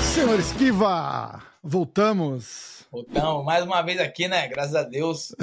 [0.00, 2.86] Senhor Esquiva, voltamos.
[2.92, 4.46] Voltamos mais uma vez aqui, né?
[4.46, 5.34] Graças a Deus.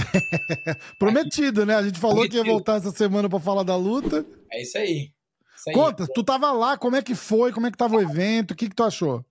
[0.97, 1.75] Prometido, né?
[1.75, 2.44] A gente falou Prometido.
[2.44, 4.25] que ia voltar essa semana para falar da luta.
[4.52, 5.12] É isso aí.
[5.55, 5.73] Isso aí.
[5.73, 7.52] Conta, tu tava lá, como é que foi?
[7.52, 8.52] Como é que tava o evento?
[8.52, 9.26] O que que tu achou?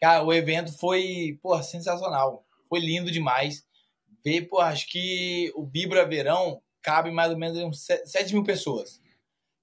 [0.00, 2.44] Cara, o evento foi, pô, sensacional.
[2.68, 3.64] Foi lindo demais.
[4.24, 9.00] Ver, pô, acho que o Bibra Verão cabe mais ou menos uns 7 mil pessoas.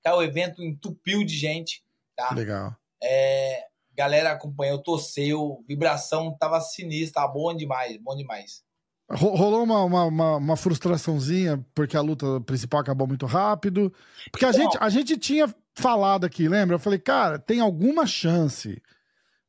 [0.04, 1.84] Tá, o evento entupiu de gente,
[2.16, 2.34] tá?
[2.34, 2.79] Legal.
[3.04, 3.64] É,
[3.96, 8.64] galera acompanhou, torceu, vibração tava sinistra, tava bom demais, bom demais.
[9.12, 13.92] Rolou uma, uma, uma, uma, frustraçãozinha porque a luta principal acabou muito rápido.
[14.32, 16.76] Porque a, gente, a gente tinha falado aqui, lembra?
[16.76, 18.80] Eu falei, cara, tem alguma chance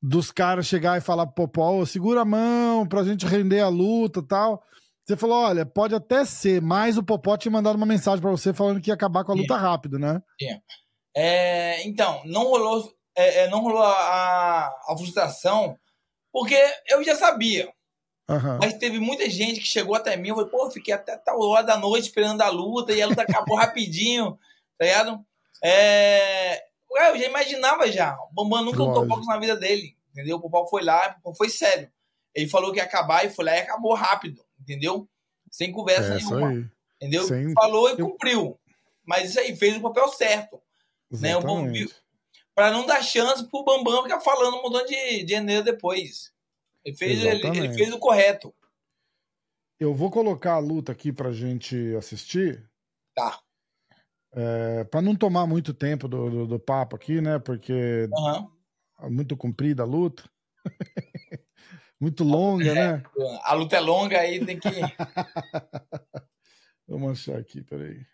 [0.02, 4.22] dos caras chegar e falar pro Popó, segura a mão pra gente render a luta
[4.22, 4.64] tal.
[5.04, 8.54] Você falou, olha, pode até ser, mas o Popó tinha mandado uma mensagem para você
[8.54, 10.22] falando que ia acabar com a luta rápido, né?
[10.38, 10.62] Tinha.
[11.14, 12.90] É, então, não rolou,
[13.20, 15.78] é, é, não rolou a, a, frustração,
[16.32, 16.56] porque
[16.88, 17.72] eu já sabia.
[18.28, 18.58] Uhum.
[18.60, 21.64] Mas teve muita gente que chegou até mim e falou, pô, fiquei até tal hora
[21.64, 24.38] da noite esperando a luta e a luta acabou rapidinho,
[24.78, 25.24] tá ligado?
[25.62, 28.16] É, eu já imaginava já.
[28.30, 30.36] O Bambam nunca lutou boxe na vida dele, entendeu?
[30.36, 31.90] O Popó foi lá, foi sério.
[32.34, 35.08] Ele falou que ia acabar e foi lá e acabou rápido entendeu?
[35.50, 36.70] Sem conversa é, nenhuma.
[36.96, 37.24] Entendeu?
[37.24, 37.52] Sem...
[37.54, 38.58] Falou e cumpriu.
[39.04, 40.60] Mas isso aí fez o papel certo.
[41.10, 41.86] Né?
[42.54, 46.32] Para não dar chance pro Bambam ficar falando um montão de, de depois.
[46.84, 48.54] Ele fez, ele, ele, fez o correto.
[49.78, 52.68] Eu vou colocar a luta aqui pra gente assistir.
[53.14, 53.40] Tá.
[54.32, 57.38] É, para não tomar muito tempo do, do, do, papo aqui, né?
[57.38, 58.50] Porque uhum.
[59.00, 60.22] é muito comprida a luta.
[62.00, 63.02] Muito longa, é, né?
[63.42, 64.70] A luta é longa, aí tem que.
[66.88, 68.06] Vamos achar aqui, peraí.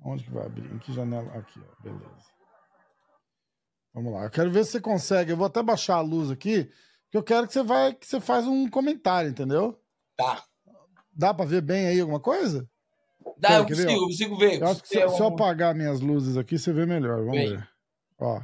[0.00, 0.72] Onde que vai abrir?
[0.72, 1.36] Em que janela?
[1.36, 1.82] Aqui, ó.
[1.82, 2.30] Beleza.
[3.94, 4.24] Vamos lá.
[4.24, 5.32] Eu quero ver se você consegue.
[5.32, 6.70] Eu vou até baixar a luz aqui,
[7.10, 9.80] que eu quero que você vai, que você faz um comentário, entendeu?
[10.16, 10.44] Tá.
[11.12, 12.68] Dá pra ver bem aí alguma coisa?
[13.36, 14.62] Dá, Quer, eu consigo, ver, eu consigo ver.
[14.62, 17.18] Eu acho que se, se, eu apagar minhas luzes aqui, você vê melhor.
[17.18, 17.56] Vamos Bem.
[17.56, 17.68] ver.
[18.18, 18.40] Ó.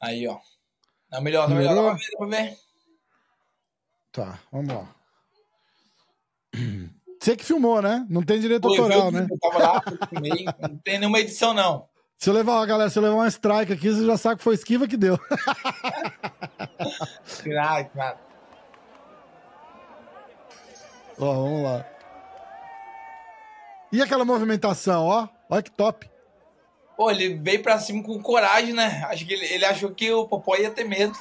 [0.00, 0.38] Aí, ó.
[1.10, 1.74] Não, melhor, não, melhor.
[1.74, 2.58] Dá pra ver, dá pra ver.
[4.12, 4.94] Tá, vamos lá.
[7.20, 8.06] Você que filmou, né?
[8.08, 9.26] Não tem direito Foi, autoral, né?
[9.28, 10.44] Eu tava lá, filmei.
[10.60, 11.88] Não tem nenhuma edição, não.
[12.18, 14.54] Se eu levar, galera, se eu levar uma strike aqui, você já sabe que foi
[14.54, 15.18] esquiva que deu.
[17.42, 18.18] Claro, claro.
[21.18, 21.84] Ó, vamos lá.
[23.92, 25.28] E aquela movimentação, ó?
[25.50, 26.10] Olha que top.
[26.96, 29.04] Pô, ele veio pra cima com coragem, né?
[29.08, 31.16] Acho que ele, ele achou que o Popó ia ter medo.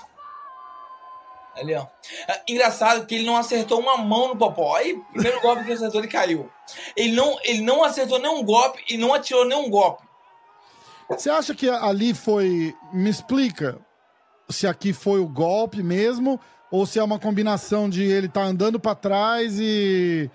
[1.56, 1.86] Ali, ó.
[2.28, 4.76] É, engraçado que ele não acertou uma mão no Popó.
[4.76, 6.50] Aí, primeiro golpe que ele acertou, ele caiu.
[6.96, 10.04] Ele não, ele não acertou nenhum golpe e não atirou nenhum golpe.
[11.18, 12.74] Você acha que ali foi.
[12.92, 13.78] Me explica
[14.50, 18.80] se aqui foi o golpe mesmo ou se é uma combinação de ele tá andando
[18.80, 20.30] para trás e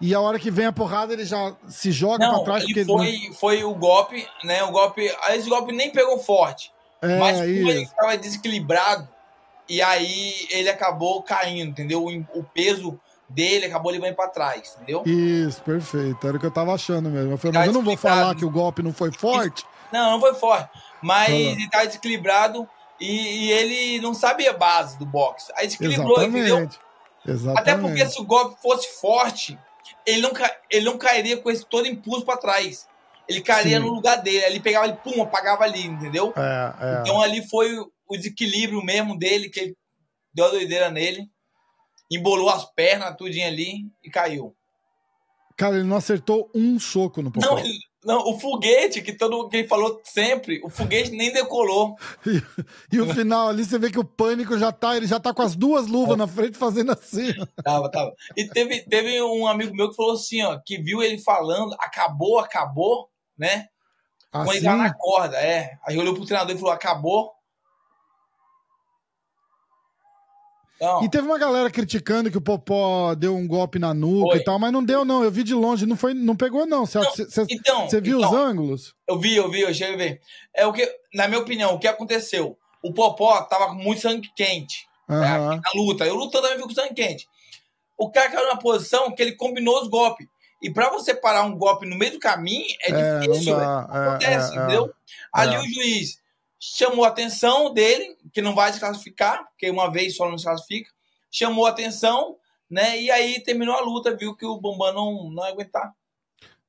[0.00, 2.64] e a hora que vem a porrada, ele já se joga pra trás.
[2.64, 3.34] Ele foi, ele...
[3.34, 4.62] foi o golpe, né?
[4.64, 5.14] O golpe.
[5.30, 6.72] Esse golpe nem pegou forte.
[7.02, 7.68] É, mas como isso.
[7.68, 9.08] ele estava desequilibrado,
[9.68, 12.04] e aí ele acabou caindo, entendeu?
[12.04, 12.98] O, o peso
[13.28, 15.02] dele acabou levando para trás, entendeu?
[15.06, 16.26] Isso, perfeito.
[16.26, 17.32] Era o que eu tava achando mesmo.
[17.32, 19.64] Eu falei, mas eu não vou falar que o golpe não foi forte.
[19.92, 20.70] Não, não foi forte.
[21.02, 22.68] Mas ele tá desequilibrado
[23.00, 25.52] e, e, ele não sabia a base do boxe.
[25.56, 26.50] Aí desequilibrou, Exatamente.
[26.50, 26.68] entendeu?
[27.26, 27.60] Exatamente.
[27.60, 29.58] Até porque se o golpe fosse forte,
[30.06, 30.32] ele não,
[30.70, 32.86] ele não cairia com esse todo impulso para trás.
[33.28, 33.84] Ele cairia Sim.
[33.84, 34.44] no lugar dele.
[34.44, 36.32] Ele pegava ele, pum, apagava ali, entendeu?
[36.36, 37.00] É, é.
[37.00, 39.76] Então ali foi o desequilíbrio mesmo dele, que ele
[40.34, 41.30] deu a doideira nele,
[42.10, 44.54] embolou as pernas, tudinho ali e caiu.
[45.56, 47.46] Cara, ele não acertou um soco no Popó.
[47.46, 51.96] Não, ele, não, o foguete, que todo que ele falou sempre, o foguete nem decolou.
[52.26, 55.34] E, e, o final ali, você vê que o pânico já tá, ele já tá
[55.34, 57.34] com as duas luvas na frente fazendo assim.
[57.62, 58.14] Tava, tava.
[58.34, 62.38] E teve, teve um amigo meu que falou assim, ó, que viu ele falando, acabou,
[62.38, 63.66] acabou, né?
[64.32, 64.44] Assim?
[64.44, 65.76] Quando ele tava na corda, é.
[65.86, 67.32] Aí olhou pro treinador e falou, acabou.
[70.80, 74.38] Então, e teve uma galera criticando que o Popó deu um golpe na nuca foi.
[74.38, 75.22] e tal, mas não deu, não.
[75.22, 76.86] Eu vi de longe, não foi, não pegou, não.
[76.86, 76.98] Você,
[77.50, 78.94] então, você viu então, os ângulos?
[79.06, 80.20] Eu vi, eu vi, eu cheguei a ver.
[80.56, 82.56] É o que, na minha opinião, o que aconteceu?
[82.82, 85.20] O Popó tava com muito sangue quente uhum.
[85.20, 86.06] né, na luta.
[86.06, 87.28] Eu lutando também com sangue quente.
[87.98, 90.26] O cara caiu na posição que ele combinou os golpes.
[90.62, 93.54] E para você parar um golpe no meio do caminho é, é difícil.
[93.54, 94.90] Dá, é, acontece, é, entendeu?
[95.32, 96.19] Ali o juiz
[96.60, 100.44] chamou a atenção dele, que não vai se classificar, porque uma vez só não se
[100.44, 100.90] classifica,
[101.30, 102.36] chamou a atenção,
[102.68, 103.00] né?
[103.00, 105.94] E aí terminou a luta, viu que o Bambam não, não ia aguentar.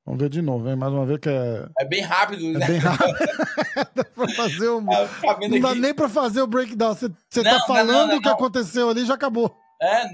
[0.04, 0.74] Vamos ver de novo, hein?
[0.74, 1.68] Mais uma vez que é.
[1.78, 2.66] É bem rápido, é né?
[2.66, 3.12] Bem rápido.
[3.94, 4.84] dá pra fazer o.
[4.84, 6.94] Tá não dá nem pra fazer o breakdown.
[6.94, 9.54] Você, tá falando o que aconteceu ali e já acabou.
[9.80, 10.06] É,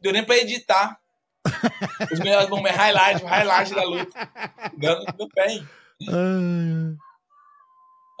[0.00, 0.98] deu nem pra editar.
[2.12, 4.30] Os melhores momentos, highlight, highlight da luta.
[4.76, 5.68] Dando no pé, hein?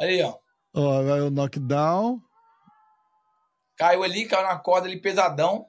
[0.00, 0.34] Aí, ó.
[0.74, 2.22] Ó, vai o knockdown.
[3.76, 5.66] Caiu ali, caiu na corda ali pesadão.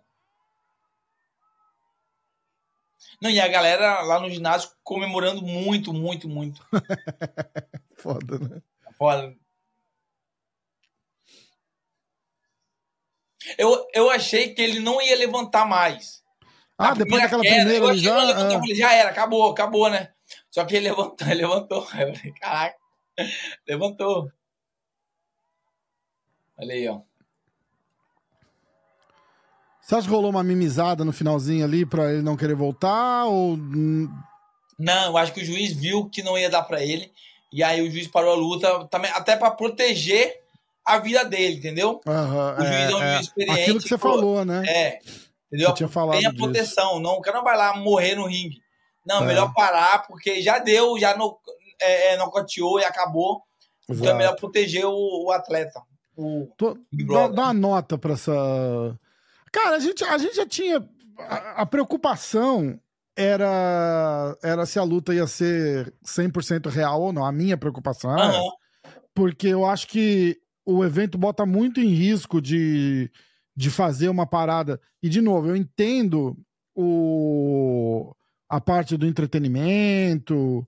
[3.22, 6.66] Não, e a galera lá no ginásio comemorando muito, muito, muito.
[7.96, 8.62] Foda, né?
[8.98, 9.36] Foda.
[13.58, 16.22] Eu, eu achei que ele não ia levantar mais.
[16.78, 18.24] Ah, depois daquela queda, primeira ele já...
[18.24, 18.76] Levantar, ah.
[18.76, 20.14] já era, acabou, acabou, né?
[20.50, 21.88] Só que ele levantou, ele levantou.
[22.40, 22.78] Caraca,
[23.68, 24.32] levantou.
[26.62, 27.00] Olha aí, ó.
[29.82, 33.26] Você acha que rolou uma mimizada no finalzinho ali pra ele não querer voltar?
[33.26, 33.58] Ou.
[33.58, 37.12] Não, eu acho que o juiz viu que não ia dar para ele.
[37.52, 40.40] E aí o juiz parou a luta também, até para proteger
[40.86, 42.00] a vida dele, entendeu?
[42.06, 43.14] Uhum, o juiz é, é um é.
[43.16, 43.62] juiz experiente.
[43.62, 44.64] Aquilo que você falou, né?
[44.68, 45.00] É.
[45.48, 45.74] Entendeu?
[45.74, 47.00] Tinha falado Tem a proteção.
[47.00, 48.62] Não, o cara não vai lá morrer no ringue.
[49.06, 49.26] Não, é.
[49.26, 51.38] melhor parar, porque já deu, já no,
[51.82, 53.42] é, é e acabou.
[53.90, 54.00] Exato.
[54.00, 55.82] Então é melhor proteger o, o atleta.
[56.58, 59.00] Tô, dá, dá uma nota pra essa
[59.52, 60.88] Cara, a gente, a gente já tinha.
[61.18, 62.80] A, a preocupação
[63.16, 67.26] era, era se a luta ia ser 100% real ou não.
[67.26, 68.50] A minha preocupação era uhum.
[69.14, 73.12] Porque eu acho que o evento bota muito em risco de,
[73.56, 74.80] de fazer uma parada.
[75.04, 76.38] E, de novo, eu entendo
[76.74, 78.16] o,
[78.50, 80.66] a parte do entretenimento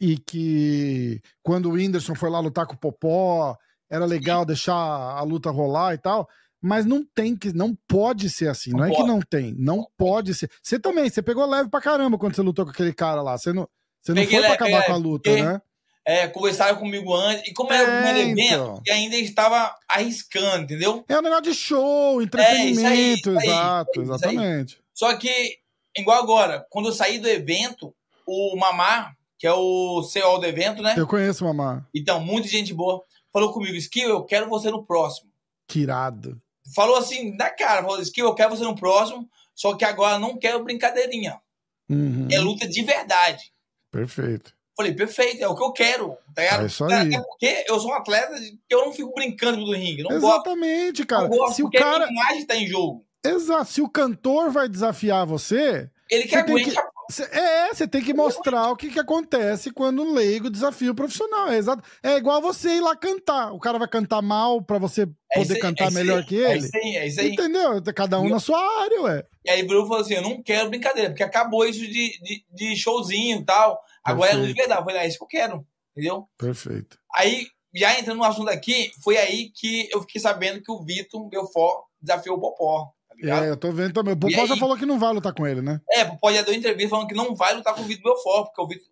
[0.00, 3.56] e que quando o Whindersson foi lá lutar com o Popó,
[3.92, 6.28] era legal deixar a luta rolar e tal
[6.62, 8.70] mas não tem que, não pode ser assim.
[8.70, 9.02] Não, não é pode.
[9.02, 10.48] que não tem, não pode ser.
[10.62, 13.36] Você também, você pegou leve pra caramba quando você lutou com aquele cara lá.
[13.36, 13.68] Você não,
[14.00, 15.60] você não foi pra acabar é, com a luta, porque, né?
[16.06, 17.48] É, conversaram comigo antes.
[17.48, 18.82] E como é, o primeiro evento, então.
[18.86, 21.04] e ainda estava arriscando, entendeu?
[21.08, 24.78] É um negócio de show, entretenimento, é, aí, exato, aí, exatamente.
[24.94, 25.56] Só que,
[25.96, 27.92] igual agora, quando eu saí do evento,
[28.24, 30.94] o Mamar, que é o CEO do evento, né?
[30.96, 31.88] Eu conheço o Mamar.
[31.92, 35.30] Então, muita gente boa, falou comigo, Skill, eu quero você no próximo.
[35.66, 36.40] Tirado
[36.74, 40.38] falou assim, na cara, falou que eu quero você no próximo, só que agora não
[40.38, 41.40] quero brincadeirinha.
[41.88, 42.28] Uhum.
[42.30, 43.52] É luta de verdade.
[43.90, 44.54] Perfeito.
[44.74, 46.16] Falei, perfeito, é o que eu quero.
[46.34, 47.14] Tá É isso aí.
[47.14, 50.02] Até porque eu sou um atleta que eu não fico brincando do ringue.
[50.02, 51.06] Não Exatamente, gosto.
[51.06, 51.28] cara.
[51.28, 52.06] Não gosto, Se o cara...
[52.06, 53.04] a imagem tá em jogo.
[53.24, 53.70] Exato.
[53.70, 55.90] Se o cantor vai desafiar você.
[56.10, 60.12] Ele quer aguentar Cê, é, você tem que mostrar o que, que acontece quando o
[60.12, 61.48] leigo desafia o profissional.
[61.50, 61.82] É, exato.
[62.02, 63.52] é igual você ir lá cantar.
[63.52, 66.44] O cara vai cantar mal para você é poder é cantar é melhor que ele.
[66.44, 67.32] É isso aí, é isso aí.
[67.32, 67.82] Entendeu?
[67.94, 69.24] Cada um na sua área, ué.
[69.44, 72.44] E aí o Bruno falou assim: eu não quero brincadeira, porque acabou isso de, de,
[72.50, 73.80] de showzinho e tal.
[74.04, 74.80] Agora é luz verdade.
[74.80, 75.66] Eu falei, é isso que eu quero.
[75.92, 76.26] Entendeu?
[76.38, 76.98] Perfeito.
[77.14, 81.28] Aí, já entrando no assunto aqui, foi aí que eu fiquei sabendo que o Vitor
[81.28, 82.90] Belfort desafiou o Popó.
[83.22, 84.14] Tá é, eu tô vendo também.
[84.14, 85.80] O Popó já falou que não vai lutar com ele, né?
[85.90, 88.46] É, o Popó já deu entrevista falando que não vai lutar com o Vitor Belfort,
[88.46, 88.88] porque o Vitor.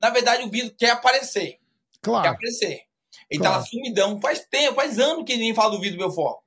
[0.00, 1.58] Na verdade, o Vitor quer aparecer.
[2.00, 2.22] Claro.
[2.22, 2.80] Quer aparecer.
[3.30, 3.54] Ele claro.
[3.54, 4.20] tá lá sumidão.
[4.20, 6.38] Faz tempo, faz anos que ninguém fala do Vitor Belfort.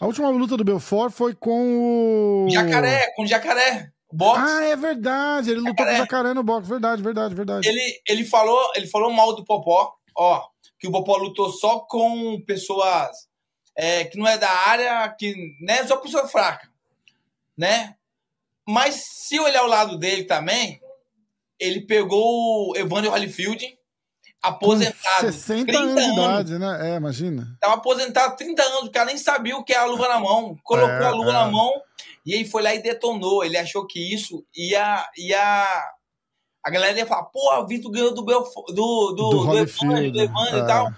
[0.00, 2.50] A última luta do Belfort foi com o.
[2.50, 3.90] Jacaré, com o Jacaré.
[4.12, 4.40] Boxe.
[4.40, 5.50] Ah, é verdade.
[5.50, 5.70] Ele jacaré.
[5.70, 6.68] lutou com o Jacaré no boxe.
[6.68, 7.68] Verdade, verdade, verdade.
[7.68, 10.44] Ele, ele, falou, ele falou mal do Popó, ó,
[10.78, 13.10] que o Popó lutou só com pessoas
[13.76, 16.73] é, que não é da área, que né, só pessoa fraca
[17.56, 17.94] né?
[18.66, 20.80] Mas se olhar o lado dele também,
[21.58, 23.78] ele pegou o Evander Holyfield,
[24.42, 25.26] aposentado.
[25.26, 26.90] Com 60 anos, anos de idade, né?
[26.90, 27.56] É, imagina.
[27.60, 30.56] Tava aposentado 30 anos, o cara nem sabia o que é a luva na mão.
[30.62, 31.32] Colocou é, a luva é.
[31.32, 31.72] na mão
[32.26, 33.44] e aí foi lá e detonou.
[33.44, 35.08] Ele achou que isso ia.
[35.16, 35.90] ia
[36.64, 40.10] a galera ia falar, pô, o Vitor ganhou do, Belf do, do, do, do Evander,
[40.10, 40.58] do Evander é.
[40.58, 40.92] e tal.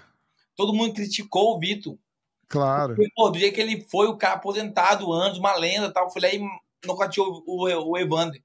[0.55, 1.97] Todo mundo criticou o Vitor.
[2.47, 2.95] Claro.
[2.95, 6.21] Porque, pô, do dia que ele foi, o cara aposentado anos, uma lenda tal, foi
[6.21, 6.41] lá e
[6.85, 8.41] nocauteou o, o, o Evander.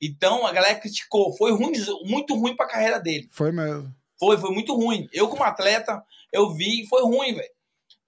[0.00, 1.36] Então, a galera criticou.
[1.36, 1.72] Foi ruim,
[2.04, 3.28] muito ruim pra carreira dele.
[3.32, 3.92] Foi mesmo.
[4.18, 5.08] Foi, foi muito ruim.
[5.12, 6.02] Eu, como atleta,
[6.32, 7.50] eu vi e foi ruim, velho.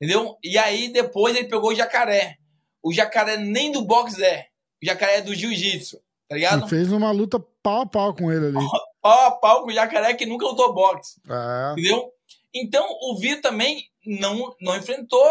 [0.00, 0.36] Entendeu?
[0.42, 2.36] E aí, depois, ele pegou o jacaré.
[2.82, 4.46] O jacaré nem do boxe é.
[4.82, 6.62] O jacaré é do jiu-jitsu, tá ligado?
[6.62, 8.56] Ele fez uma luta pau a pau com ele ali.
[9.02, 11.18] Pau a pau com o jacaré que nunca lutou boxe.
[11.26, 11.72] É.
[11.72, 12.12] Entendeu?
[12.52, 15.24] Então, o Vitor também não, não enfrentou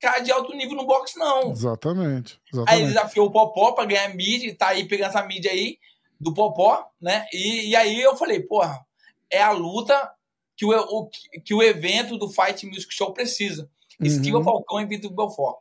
[0.00, 1.50] cara de alto nível no boxe, não.
[1.50, 2.40] Exatamente.
[2.52, 2.72] exatamente.
[2.72, 5.78] Aí ele desafiou o Popó pra ganhar mídia, tá aí pegando essa mídia aí
[6.20, 7.26] do Popó, né?
[7.32, 8.84] E, e aí eu falei, porra,
[9.30, 10.12] é a luta
[10.56, 11.10] que o, o,
[11.44, 13.68] que o evento do Fight Music Show precisa.
[14.00, 14.44] Esquiva uhum.
[14.44, 15.56] Falcão e Vitor Belfort.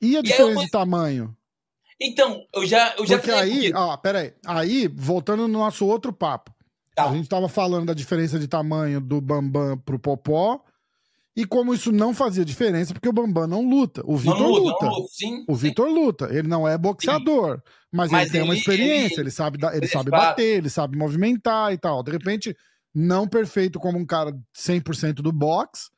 [0.00, 0.64] E a diferença eu...
[0.64, 1.36] de tamanho?
[2.00, 4.32] Então, eu já, eu já Porque aí, ó, peraí.
[4.46, 6.54] Aí, voltando no nosso outro papo.
[6.94, 7.08] Tá.
[7.08, 10.60] A gente tava falando da diferença de tamanho do Bambam pro Popó.
[11.36, 14.02] E como isso não fazia diferença, porque o Bambam não luta.
[14.04, 14.86] O Vitor luta.
[14.86, 15.08] luta.
[15.12, 16.28] Sim, o Vitor luta.
[16.30, 19.86] Ele não é boxeador, mas, mas, ele tem uma experiência, ele, ele sabe, ele, ele
[19.86, 22.02] sabe bater, ele sabe movimentar e tal.
[22.02, 22.56] De repente,
[22.94, 25.88] não perfeito como um cara 100% do boxe,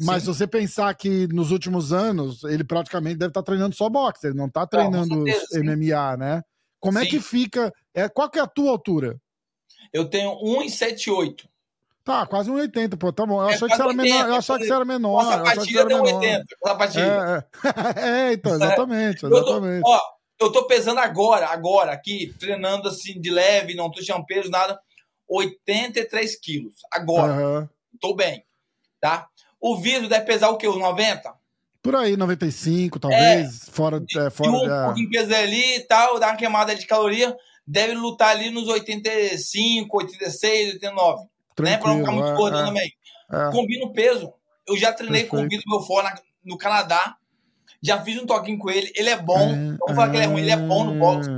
[0.00, 0.32] mas Sim.
[0.32, 4.26] se você pensar que nos últimos anos ele praticamente deve estar tá treinando só boxe,
[4.26, 6.42] ele não está treinando não, certeza, MMA, né?
[6.80, 7.04] Como sim.
[7.04, 7.72] é que fica?
[7.94, 9.16] É, qual que é a tua altura?
[9.92, 11.48] Eu tenho 1,78.
[12.04, 13.40] Tá, quase 1,80, pô, tá bom.
[13.40, 14.28] Eu é, achei que você era menor.
[14.28, 15.22] Eu achei que você era menor.
[15.22, 16.44] Nossa, a partida deu 1,80.
[16.64, 17.48] A partida.
[17.64, 18.28] É, é.
[18.30, 19.76] é, então, exatamente, exatamente.
[19.76, 20.00] Eu tô, ó,
[20.40, 24.80] eu tô pesando agora, agora, aqui, treinando assim de leve, não tô chamando peso, nada.
[25.28, 26.74] 83 quilos.
[26.92, 27.32] Agora.
[27.32, 27.68] Uhum.
[28.00, 28.44] Tô bem.
[29.00, 29.28] Tá?
[29.60, 30.66] O vidro deve pesar o quê?
[30.66, 31.32] Os 90?
[31.80, 33.68] Por aí, 95, talvez.
[33.68, 34.04] É, fora.
[34.16, 34.86] É, fora um da...
[34.86, 37.36] pouquinho peso ali e tal, dá uma queimada de caloria.
[37.64, 41.31] Deve lutar ali nos 85, 86, 89.
[41.66, 41.78] Tranquilo, né?
[41.78, 42.92] Pra não ficar muito é, gordão é, também.
[43.32, 43.50] É.
[43.50, 44.32] Combina o peso.
[44.66, 45.40] Eu já treinei Perfeito.
[45.40, 47.16] com o Vitor Belfort na, no Canadá.
[47.82, 48.92] Já fiz um toquinho com ele.
[48.94, 49.50] Ele é bom.
[49.50, 50.40] É, Vamos falar que ele é ruim.
[50.42, 51.30] Ele é bom no boxe.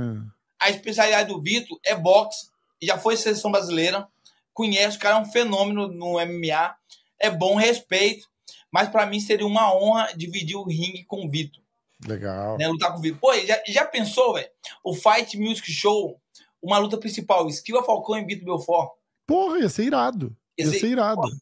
[0.59, 2.49] A especialidade do Vitor é boxe.
[2.81, 4.07] Já foi seleção brasileira.
[4.53, 6.75] Conhece, o cara é um fenômeno no MMA.
[7.19, 8.27] É bom, respeito.
[8.71, 11.63] Mas para mim seria uma honra dividir o ringue com o Vitor.
[12.05, 12.57] Legal.
[12.57, 13.19] Né, lutar com o Vitor.
[13.19, 14.49] Pô, já, já pensou, velho?
[14.83, 16.19] O Fight Music Show,
[16.61, 18.91] uma luta principal, Esquiva Falcão e Vitor Belfort.
[19.27, 20.35] Porra, ia ser irado.
[20.57, 21.21] Ia, ia ser, ser irado.
[21.21, 21.35] Porra.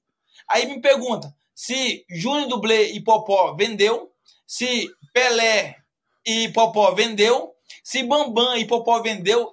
[0.49, 4.11] Aí me pergunta, se Júnior Dublê e Popó vendeu,
[4.45, 5.75] se Pelé
[6.25, 7.51] e Popó vendeu,
[7.83, 9.51] se Bambam e Popó vendeu,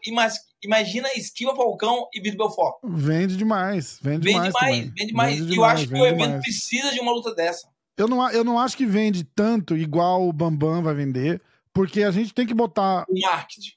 [0.63, 2.77] imagina Esquiva Falcão e Vitor Belfort.
[2.85, 4.55] Vende demais, vende, vende demais.
[4.55, 5.39] demais vende demais.
[5.39, 6.43] Vende e eu acho que o evento demais.
[6.43, 7.69] precisa de uma luta dessa.
[7.97, 11.41] Eu não, eu não acho que vende tanto igual o Bambam vai vender,
[11.73, 13.05] porque a gente tem que botar.
[13.09, 13.73] O marketing.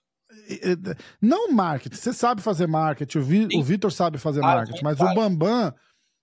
[1.21, 5.13] Não marketing, você sabe fazer marketing, o, Vi, o Vitor sabe fazer marketing, mas o
[5.13, 5.73] Bambam,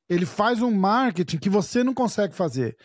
[0.09, 2.77] ele faz um marketing que você não consegue fazer.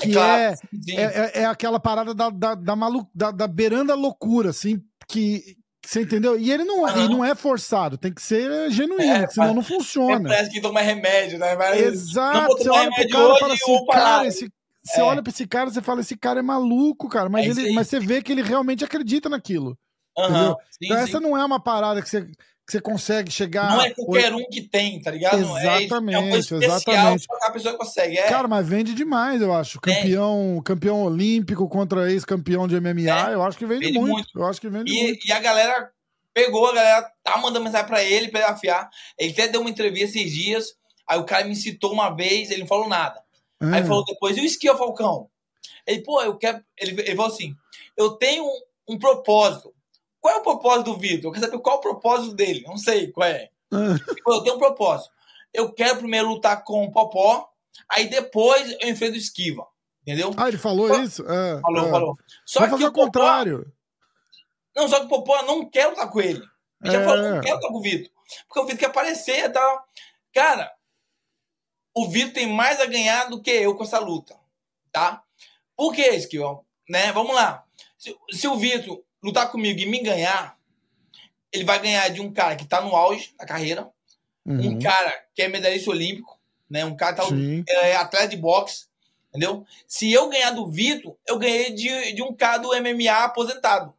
[0.00, 0.58] É que é, claro,
[0.90, 5.56] é, é, é, aquela parada da, da, da, malu, da, da beiranda loucura, assim, que,
[5.84, 6.38] você entendeu?
[6.38, 6.88] E ele não, uhum.
[6.88, 10.28] ele não é forçado, tem que ser genuíno, é, senão não funciona.
[10.28, 11.56] Parece que toma remédio, né?
[11.56, 14.52] Mas Exato, você olha pro cara e fala assim, cara, esse,
[14.84, 15.02] você é.
[15.02, 17.88] olha pra esse cara e fala, esse cara é maluco, cara, mas, é ele, mas
[17.88, 19.78] você vê que ele realmente acredita naquilo.
[20.18, 21.02] Uhum, sim, então sim.
[21.04, 23.70] essa não é uma parada que você, que você consegue chegar.
[23.70, 25.38] Não é qualquer um que tem, tá ligado?
[25.38, 27.26] Exatamente, é, é exatamente.
[27.42, 28.18] A pessoa consegue.
[28.18, 28.28] É.
[28.28, 29.80] Cara, mas vende demais, eu acho.
[29.80, 33.34] Campeão, campeão olímpico contra ex-campeão de MMA, é.
[33.34, 34.12] eu acho que vende, vende muito.
[34.12, 34.28] muito.
[34.38, 35.26] Eu acho que vende e, muito.
[35.26, 35.90] E a galera
[36.34, 38.90] pegou, a galera tá mandando mensagem pra ele, pra ele afiar.
[39.18, 40.66] Ele até deu uma entrevista esses dias.
[41.08, 43.22] Aí o cara me citou uma vez, ele não falou nada.
[43.60, 45.28] Aí ele falou depois, e o esqui, Falcão?
[45.86, 46.62] Ele, pô, eu quero.
[46.78, 47.54] Ele, ele falou assim:
[47.96, 49.74] eu tenho um, um propósito.
[50.28, 51.28] Qual é o propósito do Vitor?
[51.28, 52.62] Eu quero saber qual é o propósito dele.
[52.66, 53.48] Não sei qual é.
[53.72, 55.10] eu tenho um propósito.
[55.54, 57.48] Eu quero primeiro lutar com o Popó,
[57.88, 59.66] aí depois eu enfrento o Esquiva.
[60.02, 60.30] Entendeu?
[60.36, 61.22] Ah, ele falou isso?
[61.22, 61.90] É, falou, é.
[61.90, 62.18] falou.
[62.44, 63.04] Só Vai que fazer o Popó...
[63.06, 63.72] contrário.
[64.76, 66.42] Não, só que o Popó não quer lutar com ele.
[66.84, 66.98] Ele é.
[66.98, 68.12] já falou, não quer lutar com o Vitor.
[68.46, 69.84] Porque o Vitor quer aparecer e tal.
[70.34, 70.70] Cara,
[71.94, 74.38] o Vitor tem mais a ganhar do que eu com essa luta.
[74.92, 75.22] Tá?
[75.74, 76.60] Por que, Esquiva?
[76.86, 77.12] Né?
[77.12, 77.64] Vamos lá.
[77.96, 80.56] Se, se o Vitor lutar comigo e me ganhar,
[81.52, 83.88] ele vai ganhar de um cara que tá no auge da carreira,
[84.44, 84.70] uhum.
[84.70, 86.84] um cara que é medalhista olímpico, né?
[86.84, 88.86] Um cara que tá, é atleta de boxe,
[89.28, 89.64] entendeu?
[89.86, 93.94] Se eu ganhar do Vitor, eu ganhei de, de um cara do MMA aposentado.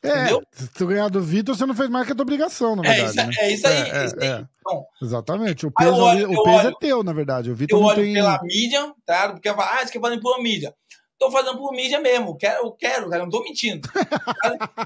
[0.00, 0.42] É, entendeu?
[0.52, 3.02] se tu ganhar do Vitor, você não fez mais que a tua obrigação, na verdade.
[3.02, 3.32] É isso, né?
[3.38, 3.74] é isso aí.
[3.74, 4.28] É, é, isso aí.
[4.28, 4.46] É.
[4.60, 5.66] Então, Exatamente.
[5.66, 7.50] O peso, olho, o peso é olho, é teu, na verdade.
[7.50, 8.14] O Vitor eu olho tem...
[8.14, 9.30] pela mídia, tá?
[9.30, 10.74] Porque ah, você quer fazer por mídia
[11.18, 12.36] tô fazendo por mídia mesmo.
[12.36, 13.88] Quero, eu quero, cara, não tô mentindo.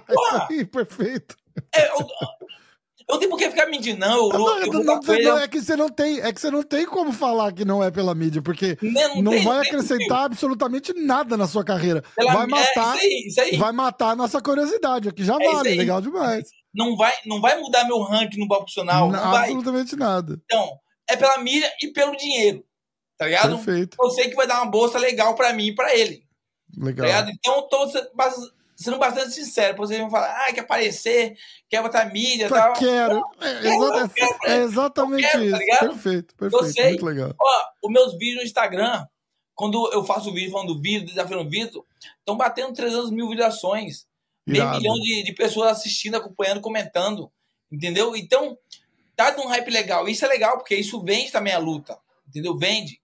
[0.09, 0.49] Porra!
[0.73, 1.37] perfeito.
[1.75, 2.07] É, eu,
[3.09, 4.31] eu tenho por que ficar mentindo, não.
[4.31, 6.87] Eu, não, eu não, não é que você não tem, é que você não tem
[6.87, 11.37] como falar que não é pela mídia, porque não, não tem, vai acrescentar absolutamente nada
[11.37, 12.03] na sua carreira.
[12.17, 13.57] Pela, vai matar, é, isso aí, isso aí.
[13.57, 16.49] vai matar a nossa curiosidade, aqui já é vale, legal demais.
[16.75, 20.09] Não vai, não vai mudar meu ranking no profissional, não, não absolutamente vai.
[20.09, 20.41] nada.
[20.47, 20.73] Então,
[21.09, 22.65] é pela mídia e pelo dinheiro.
[23.23, 23.57] Tá ligado?
[23.57, 23.97] Perfeito.
[24.01, 26.27] Eu sei que vai dar uma bolsa legal para mim e pra ele.
[26.77, 27.07] Legal.
[27.07, 27.89] Tá então eu tô
[28.75, 29.77] sendo bastante sincero.
[29.77, 31.37] Vocês vão falar, ah, quer aparecer,
[31.69, 32.73] quer botar mídia e tal.
[32.73, 33.23] Quero.
[33.41, 35.67] É, exa quero, é exatamente quero, tá isso.
[35.69, 36.65] Tá perfeito, perfeito.
[36.65, 36.89] Eu sei.
[36.89, 37.33] Muito legal.
[37.39, 39.07] Ó, os meus vídeos no Instagram,
[39.55, 41.85] quando eu faço vídeo falando do vídeo, desafiando o Vitor,
[42.19, 44.05] estão batendo 300 mil visualizações.
[44.45, 47.31] Meio milhão de, de pessoas assistindo, acompanhando, comentando.
[47.71, 48.17] Entendeu?
[48.17, 48.59] Então,
[49.15, 50.09] tá num hype legal.
[50.09, 51.97] Isso é legal, porque isso vende também a luta.
[52.27, 52.59] Entendeu?
[52.59, 53.02] Vende.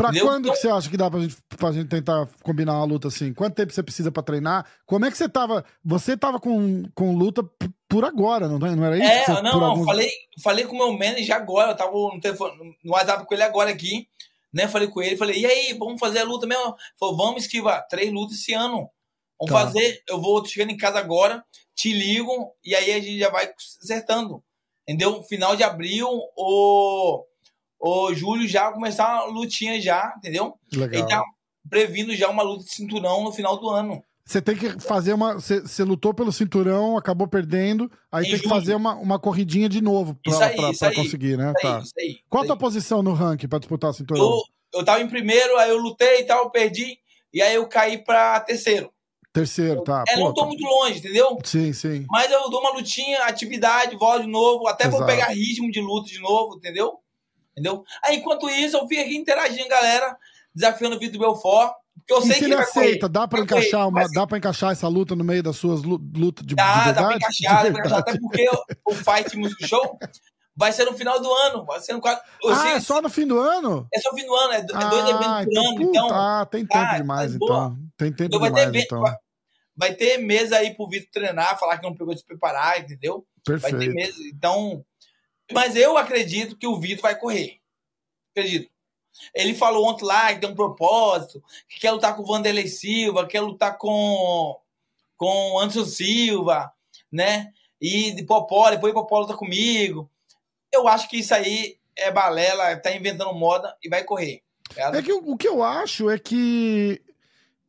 [0.00, 0.28] Pra Entendeu?
[0.28, 0.54] quando então...
[0.54, 3.34] que você acha que dá pra gente, pra gente tentar combinar uma luta assim?
[3.34, 4.64] Quanto tempo você precisa pra treinar?
[4.86, 5.62] Como é que você tava.
[5.84, 7.42] Você tava com, com luta
[7.86, 9.06] por agora, não, não era isso?
[9.06, 9.64] É, você, não, não.
[9.64, 9.84] Alguns...
[9.84, 10.10] Falei,
[10.42, 13.68] falei com o meu manager agora, eu tava no, telefone, no WhatsApp com ele agora
[13.68, 14.08] aqui,
[14.50, 14.66] né?
[14.66, 16.74] Falei com ele, falei, e aí, vamos fazer a luta mesmo?
[16.98, 18.88] Falou, vamos esquivar três lutas esse ano.
[19.38, 19.66] Vamos tá.
[19.66, 23.52] fazer, eu vou chegando em casa agora, te ligo, e aí a gente já vai
[23.82, 24.42] acertando.
[24.88, 25.22] Entendeu?
[25.24, 27.26] Final de abril, ou
[27.80, 30.54] o Júlio já começar a lutinha já, entendeu?
[30.72, 31.00] Legal.
[31.00, 31.24] Ele tá
[31.68, 34.02] previndo já uma luta de cinturão no final do ano.
[34.24, 35.34] Você tem que fazer uma.
[35.34, 38.42] Você lutou pelo cinturão, acabou perdendo, aí em tem julho.
[38.42, 41.52] que fazer uma, uma corridinha de novo pra, aí, pra, pra conseguir, né?
[41.56, 41.78] Isso tá.
[41.78, 44.22] Aí, aí, Qual a tua posição no ranking pra disputar o cinturão?
[44.22, 44.40] Eu,
[44.80, 46.98] eu tava em primeiro, aí eu lutei e tal, perdi,
[47.32, 48.92] e aí eu caí pra terceiro.
[49.32, 50.04] Terceiro, tá.
[50.08, 50.46] É, Pô, não tô tá.
[50.46, 51.38] muito longe, entendeu?
[51.44, 52.04] Sim, sim.
[52.08, 54.98] Mas eu dou uma lutinha, atividade, volto de novo, até Exato.
[54.98, 56.98] vou pegar ritmo de luta de novo, entendeu?
[57.52, 57.84] Entendeu?
[58.04, 60.16] Aí, enquanto isso, eu fico aqui interagindo, galera,
[60.54, 61.72] desafiando o Vitor Belfort.
[61.96, 64.88] Porque eu e sei que ele, aceita, dá pra, encaixar uma, dá pra encaixar essa
[64.88, 66.94] luta no meio das suas lutas de, dá, de verdade?
[66.94, 68.48] Dá pra encaixar, dá pra encaixar até porque
[68.86, 69.98] o, Fight Music Show
[70.56, 71.64] vai ser no final do ano.
[71.64, 72.22] Vai ser no quadro.
[72.46, 73.86] Ah, é só no fim do ano?
[73.92, 75.76] É só no fim do ano, é, é dois eventos por então, ano.
[75.76, 77.78] Puta, então, ah, tem tempo tá, demais, então.
[77.96, 79.00] Tem tempo então, demais, ter, então.
[79.00, 79.16] Vai,
[79.76, 83.26] vai ter mesa aí pro Vitor treinar, falar que não pegou de se preparar, entendeu?
[83.44, 83.76] Perfeito.
[83.76, 84.84] Vai ter mesa, então...
[85.52, 87.58] Mas eu acredito que o Vitor vai correr.
[88.30, 88.70] Acredito.
[89.34, 93.26] Ele falou ontem lá que tem um propósito, que quer lutar com o Vanderlei Silva,
[93.26, 94.58] quer lutar com
[95.16, 96.72] com Anderson Silva,
[97.12, 97.52] né?
[97.78, 100.10] E de Popó, depois Popó luta comigo.
[100.72, 104.42] Eu acho que isso aí é balela, tá inventando moda e vai correr.
[104.76, 107.02] É que o, o que eu acho é que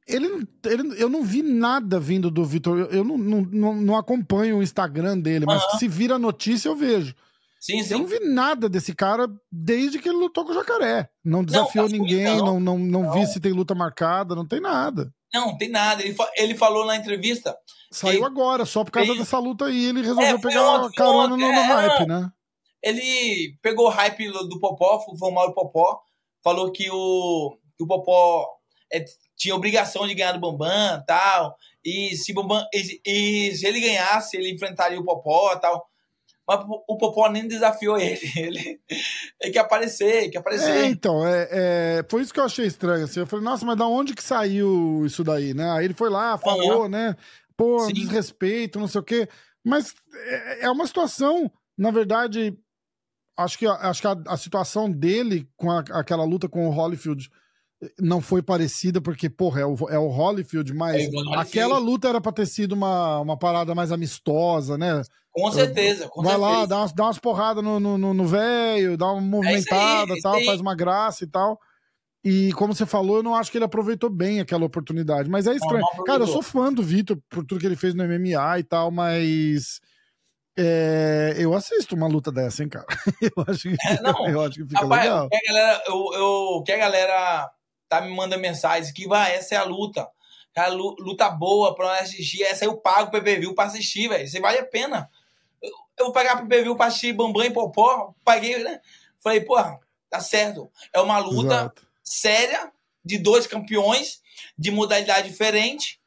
[0.08, 2.78] ele, ele, eu não vi nada vindo do Vitor.
[2.78, 5.80] Eu, eu não, não, não, acompanho o Instagram dele, mas uhum.
[5.80, 7.16] se vira notícia eu vejo.
[7.62, 7.94] Sim, sim.
[7.94, 11.08] Eu não vi nada desse cara desde que ele lutou com o Jacaré.
[11.24, 14.60] Não desafiou não, ninguém, não, não, não, não, vi se tem luta marcada, não tem
[14.60, 15.14] nada.
[15.32, 16.02] Não, tem nada.
[16.02, 17.56] Ele, ele falou na entrevista.
[17.92, 19.86] Saiu agora, só por causa dessa luta aí.
[19.86, 22.32] Ele resolveu é, pegar ontem, carona ontem, no, no é, hype, né?
[22.82, 26.02] Ele pegou o hype do Popó, foi o Mauro Popó.
[26.44, 28.48] Falou que o, que o Popó
[28.92, 29.06] é,
[29.38, 31.56] tinha obrigação de ganhar do Bambam tal.
[31.86, 35.91] E se, Bambam, e, e se ele ganhasse, ele enfrentaria o Popó tal
[36.58, 38.20] mas o Popó nem desafiou ele.
[38.36, 38.80] Ele,
[39.40, 40.72] ele quer aparecer, quer aparecer.
[40.72, 43.06] É, então, é, é, foi isso que eu achei estranho.
[43.06, 43.20] Assim.
[43.20, 45.70] Eu falei, nossa, mas da onde que saiu isso daí, né?
[45.72, 47.16] Aí ele foi lá, falou, né?
[47.56, 47.94] Pô, Sim.
[47.94, 49.30] desrespeito, não sei o quê.
[49.64, 52.58] Mas é, é uma situação, na verdade,
[53.38, 57.30] acho que, acho que a, a situação dele com a, aquela luta com o Holyfield
[58.00, 62.22] não foi parecida, porque, porra, é o, é o Holyfield, mas é aquela luta era
[62.22, 65.02] pra ter sido uma, uma parada mais amistosa, né?
[65.32, 66.52] Com certeza, com Vai certeza.
[66.52, 67.80] lá, dá umas, dá umas porradas no
[68.28, 71.58] velho, no, no dá uma movimentada é tal, faz uma graça e tal.
[72.24, 75.30] E como você falou, eu não acho que ele aproveitou bem aquela oportunidade.
[75.30, 75.82] Mas é estranho.
[75.82, 78.60] Não, não Cara, eu sou fã do Vitor por tudo que ele fez no MMA
[78.60, 79.82] e tal, mas.
[80.56, 82.86] É, eu assisto uma luta dessa, hein, cara.
[83.22, 85.30] Eu acho que, é, não, eu acho que fica rapaz, legal.
[85.30, 87.52] Que a galera, eu, eu, que a galera
[87.92, 90.08] tá me mandando mensagem que vai, essa é a luta.
[90.54, 92.42] Cara, luta boa pra assistir.
[92.44, 94.24] Essa eu pago PPV pra assistir, velho.
[94.24, 95.10] Isso vale a pena.
[95.62, 98.14] Eu, eu vou pagar PPV pra assistir Bambam e Popó.
[98.24, 98.80] Paguei, né?
[99.20, 99.78] Falei, porra,
[100.10, 100.72] tá certo.
[100.94, 101.88] É uma luta Exato.
[102.02, 102.72] séria
[103.04, 104.22] de dois campeões
[104.58, 106.00] de modalidade diferente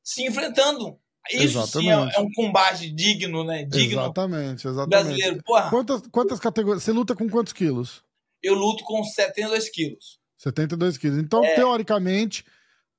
[0.00, 0.96] se enfrentando.
[1.28, 3.64] Isso sim é, é, um combate digno, né?
[3.64, 4.00] Digno.
[4.00, 4.88] Exatamente, exatamente.
[4.90, 5.42] Brasileiro.
[5.42, 5.70] Porra.
[5.70, 6.84] Quantas, quantas categorias?
[6.84, 8.04] Você luta com quantos quilos?
[8.40, 10.21] Eu luto com 72 quilos.
[10.42, 11.18] 72 quilos.
[11.18, 11.54] Então, é.
[11.54, 12.44] teoricamente,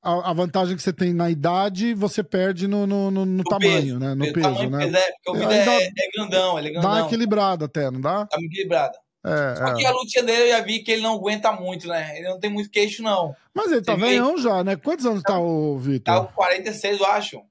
[0.01, 3.81] a, a, vantagem que você tem na idade, você perde no, no, no, no tamanho,
[3.81, 4.15] peso, né?
[4.15, 4.85] No peso, né?
[4.85, 6.91] Peso, é, porque o vídeo é, dá, é, grandão, ele é grandão.
[6.91, 8.23] Dá equilibrada até, não dá?
[8.23, 8.97] Dá equilibrada.
[9.25, 9.75] É, Só é.
[9.75, 12.17] que a lutinha dele eu já vi que ele não aguenta muito, né?
[12.17, 13.35] Ele não tem muito queixo, não.
[13.53, 14.75] Mas ele tá velhão já, né?
[14.75, 16.15] Quantos anos tá, tá o Vitor?
[16.15, 17.41] Tá com 46, eu acho.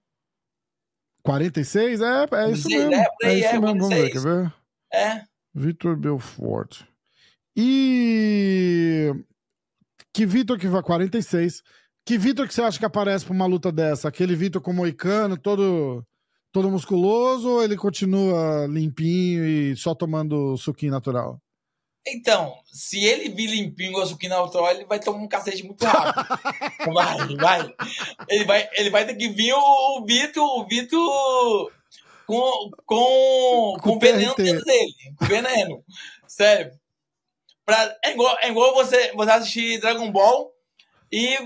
[1.23, 2.01] 46?
[2.01, 2.95] É, é isso mesmo.
[2.95, 4.53] É, é isso é, mesmo, vamos ver, quer ver?
[4.93, 5.23] É.
[5.55, 6.83] Vitor Belfort.
[7.57, 9.13] E
[10.13, 11.63] que Vitor que vai 46.
[12.05, 14.09] Que Vitor que você acha que aparece pra uma luta dessa?
[14.09, 16.05] Aquele Vitor com moicano, todo
[16.51, 21.41] todo musculoso, ou ele continua limpinho e só tomando suquinho natural?
[22.07, 26.27] Então, se ele vir limpinho com suquinho natural, ele vai tomar um cacete muito rápido.
[26.93, 27.75] vai, vai.
[28.29, 31.73] Ele vai, ele vai ter que vir o Vitor, o Vitor
[32.27, 34.95] com, com, com, com veneno dentro dele.
[35.17, 35.85] Com veneno.
[36.27, 36.73] Sério.
[37.65, 40.53] Pra, é, igual, é igual você, você assistir Dragon Ball
[41.11, 41.37] e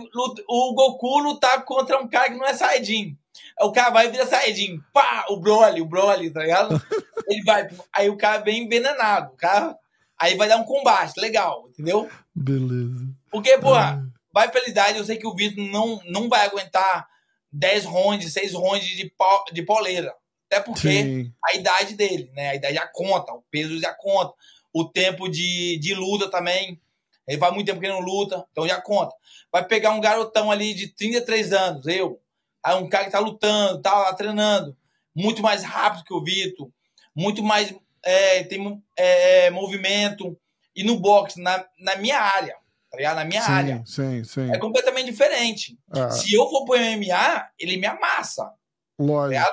[0.49, 3.19] o Goku lutar contra um cara que não é Saiyajin.
[3.61, 4.81] O cara vai virar Saiyajin.
[4.93, 5.27] Pá!
[5.29, 6.81] O Broly, o Broly, tá ligado?
[7.29, 7.69] Ele vai.
[7.93, 9.33] Aí o cara vem envenenado.
[9.33, 9.77] O cara,
[10.19, 12.09] aí vai dar um combate, legal, entendeu?
[12.35, 13.09] Beleza.
[13.31, 14.01] Porque, pô, ah.
[14.33, 17.07] vai pela idade, eu sei que o Vitor não, não vai aguentar
[17.53, 19.13] 10 rondes, 6 rondes de,
[19.53, 20.15] de poleira.
[20.51, 21.33] Até porque Sim.
[21.45, 22.51] a idade dele, né?
[22.51, 24.33] A idade já conta, o peso já conta,
[24.77, 26.79] o tempo de, de luta também.
[27.27, 29.15] Ele faz muito tempo que ele não luta, então já conta.
[29.51, 32.21] Vai pegar um garotão ali de 33 anos, eu.
[32.62, 34.77] Aí um cara que tá lutando, tá lá treinando,
[35.15, 36.69] muito mais rápido que o Vitor,
[37.15, 40.39] muito mais é, tem é, movimento.
[40.75, 42.55] E no boxe, na, na minha área,
[42.91, 43.17] tá ligado?
[43.17, 43.83] Na minha sim, área.
[43.87, 44.53] Sim, sim.
[44.53, 45.79] É completamente diferente.
[45.91, 46.11] Ah.
[46.11, 48.53] Se eu for pro MMA, ele me amassa.
[48.99, 49.43] Lógico.
[49.43, 49.53] Tá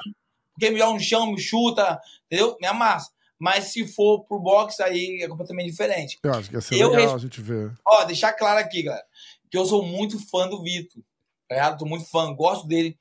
[0.53, 2.57] Porque me dá um chão, me chuta, entendeu?
[2.59, 3.12] Me amassa.
[3.43, 6.17] Mas se for pro boxe, aí é completamente diferente.
[6.23, 7.15] Eu acho que ia ser eu legal res...
[7.15, 7.73] a gente ver.
[7.85, 9.05] Ó, deixar claro aqui, galera,
[9.51, 11.03] que eu sou muito fã do Vitor.
[11.49, 11.79] Tá ligado?
[11.79, 12.97] Tô muito fã, gosto dele.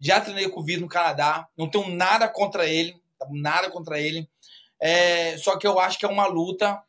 [0.00, 1.46] Já treinei com o Vitor no Canadá.
[1.56, 3.00] Não tenho nada contra ele.
[3.30, 4.28] Nada contra ele.
[4.82, 5.38] É...
[5.38, 6.82] Só que eu acho que é uma luta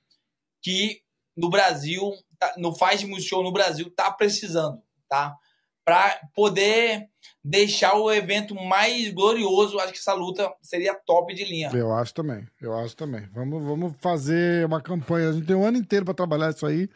[0.60, 1.04] que
[1.38, 5.38] no Brasil, tá, no Faz de Show no Brasil, tá precisando, tá?
[5.84, 7.08] Para poder
[7.48, 9.80] deixar o evento mais glorioso.
[9.80, 11.70] Acho que essa luta seria top de linha.
[11.76, 12.44] Eu acho também.
[12.60, 13.30] Eu acho também.
[13.32, 15.30] Vamos, vamos fazer uma campanha.
[15.30, 16.90] A gente tem um ano inteiro para trabalhar isso aí.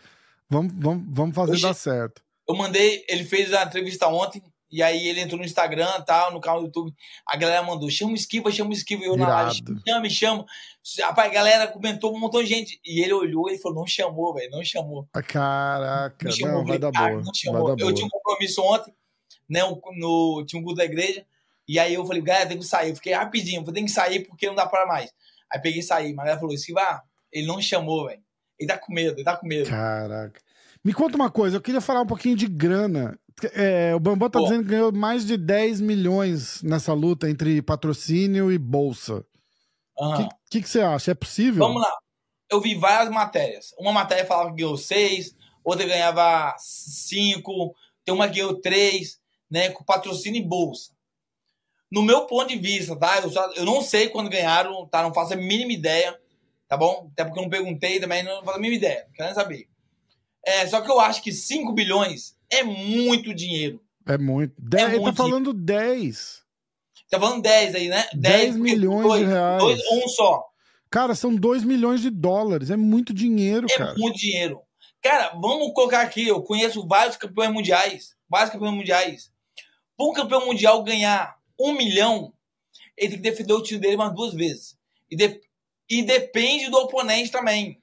[0.49, 2.23] Vamos, vamos, vamos fazer Oxe, dar certo.
[2.47, 4.41] Eu mandei, ele fez a entrevista ontem.
[4.71, 6.93] E aí ele entrou no Instagram, tal, no canal do YouTube.
[7.25, 9.03] A galera mandou, chama o Esquiva, chama o Esquiva.
[9.03, 10.45] E eu na live, chama, me chama.
[10.99, 12.79] Rapaz, a galera comentou um montão de gente.
[12.83, 15.07] E ele olhou e falou, não chamou, velho, não chamou.
[15.13, 17.67] Ah, caraca, não, chamou, não vai, dar boa, não chamou.
[17.67, 17.91] vai dar boa.
[17.91, 18.93] Eu tinha um compromisso ontem
[19.49, 19.61] né,
[19.97, 21.25] no, tinha um culto da igreja.
[21.67, 22.89] E aí eu falei, galera, tem que sair.
[22.89, 25.11] Eu fiquei rapidinho, vou ter que sair porque não dá para mais.
[25.51, 26.13] Aí peguei e saí.
[26.13, 28.21] Mas ela falou, Silva, ele não chamou, velho.
[28.59, 29.69] Ele tá com medo, ele tá com medo.
[29.69, 30.41] Caraca.
[30.83, 33.19] Me conta uma coisa, eu queria falar um pouquinho de grana.
[33.53, 34.45] É, o Bambam tá Pô.
[34.45, 39.25] dizendo que ganhou mais de 10 milhões nessa luta entre patrocínio e bolsa.
[39.97, 40.15] O uhum.
[40.15, 41.11] que, que, que, você acha?
[41.11, 41.59] É possível?
[41.59, 41.93] Vamos lá.
[42.49, 43.73] Eu vi várias matérias.
[43.77, 49.18] Uma matéria falava que ganhou 6, outra ganhava 5, tem uma que ganhou 3
[49.49, 50.91] né, com patrocínio e bolsa.
[51.91, 53.19] No meu ponto de vista, tá?
[53.19, 55.01] Eu, só, eu não sei quando ganharam, tá?
[55.01, 56.17] Não faço a mínima ideia,
[56.67, 57.09] tá bom?
[57.11, 59.67] Até porque eu não perguntei também, não faço a mínima ideia, não quero nem saber.
[60.45, 63.81] É, só que eu acho que 5 bilhões é muito dinheiro.
[64.05, 64.53] É muito.
[64.57, 66.43] De, é ele tá muito tá falando 10.
[67.09, 68.07] Tá falando 10 aí, né?
[68.13, 69.59] 10, 10 milhões dois, de reais.
[69.59, 70.45] Dois, um só.
[70.91, 72.69] Cara, são 2 milhões de dólares.
[72.69, 73.91] É muito dinheiro, é cara.
[73.91, 74.61] É muito dinheiro.
[75.01, 76.27] Cara, vamos colocar aqui.
[76.27, 78.15] Eu conheço vários campeões mundiais.
[78.29, 79.31] Vários campeões mundiais.
[79.99, 82.31] Para um campeão mundial ganhar um milhão,
[82.95, 84.77] ele tem que defender o time dele umas duas vezes.
[85.11, 85.41] E, de,
[85.89, 87.81] e depende do oponente também.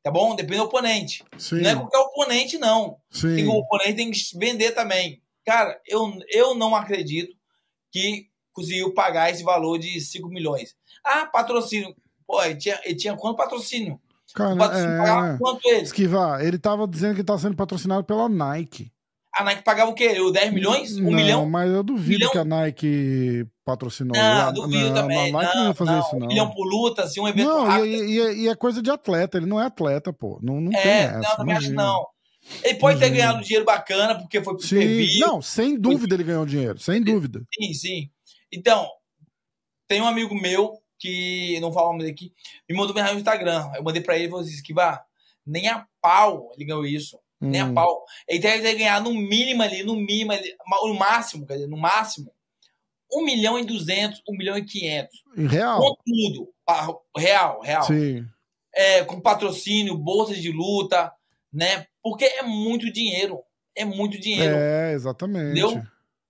[0.00, 0.36] Tá bom?
[0.36, 1.24] Depende do oponente.
[1.36, 1.60] Sim.
[1.62, 3.00] Não é qualquer oponente, não.
[3.10, 3.44] Sim.
[3.48, 5.20] O oponente tem que vender também.
[5.44, 7.36] Cara, eu, eu não acredito
[7.90, 10.76] que conseguiu pagar esse valor de 5 milhões.
[11.04, 11.92] Ah, patrocínio.
[12.24, 14.00] Pô, ele tinha, ele tinha quanto patrocínio?
[14.32, 15.38] Cara, patrocínio é...
[15.38, 15.82] quanto ele?
[15.82, 18.92] Esquivar, ele tava dizendo que estava sendo patrocinado pela Nike
[19.38, 20.20] a Nike pagava o quê?
[20.20, 20.96] O 10 milhões?
[20.96, 21.48] Um não, milhão?
[21.48, 22.32] mas eu duvido milhão?
[22.32, 24.16] que a Nike patrocinou.
[24.16, 25.28] Não, duvido não, também.
[25.28, 26.26] A Nike não, não ia fazer não, isso, não.
[26.26, 27.86] Um milhão por luta, assim, um evento não, rápido.
[27.86, 30.40] E, e, e, é coisa de atleta, ele não é atleta, pô.
[30.42, 31.18] Não, não é, tem essa.
[31.20, 32.06] Não, também acho que não.
[32.64, 35.18] Ele pode ter ganhado dinheiro bacana, porque foi pro sim.
[35.20, 37.42] Não, sem dúvida ele ganhou dinheiro, sem dúvida.
[37.54, 38.10] Sim, sim.
[38.50, 38.88] Então,
[39.86, 42.32] tem um amigo meu, que não fala o nome aqui,
[42.68, 43.70] me mandou mensagem no Instagram.
[43.74, 45.04] Eu mandei pra ele e falei assim, vá,
[45.46, 47.18] nem a pau ele ganhou isso.
[47.40, 47.50] Hum.
[47.50, 47.74] Nem a hum.
[47.74, 48.04] pau.
[48.26, 51.76] Ele deve ter ganhado no mínimo ali, no mínimo ali, no máximo, quer dizer, no
[51.76, 52.32] máximo,
[53.12, 55.24] 1 milhão e 200, 1 milhão e 500.
[55.36, 55.80] Em real?
[55.80, 56.52] Com tudo.
[57.16, 57.82] Real, real.
[57.84, 58.26] Sim.
[58.74, 61.12] É, com patrocínio, bolsas de luta,
[61.52, 61.86] né?
[62.02, 63.40] Porque é muito dinheiro.
[63.74, 64.54] É muito dinheiro.
[64.56, 65.58] É, exatamente.
[65.58, 65.82] Entendeu?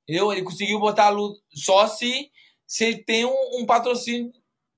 [0.05, 0.33] Entendeu?
[0.33, 2.31] Ele conseguiu botar a luta só se,
[2.67, 4.33] se ele tem um, um patrocínio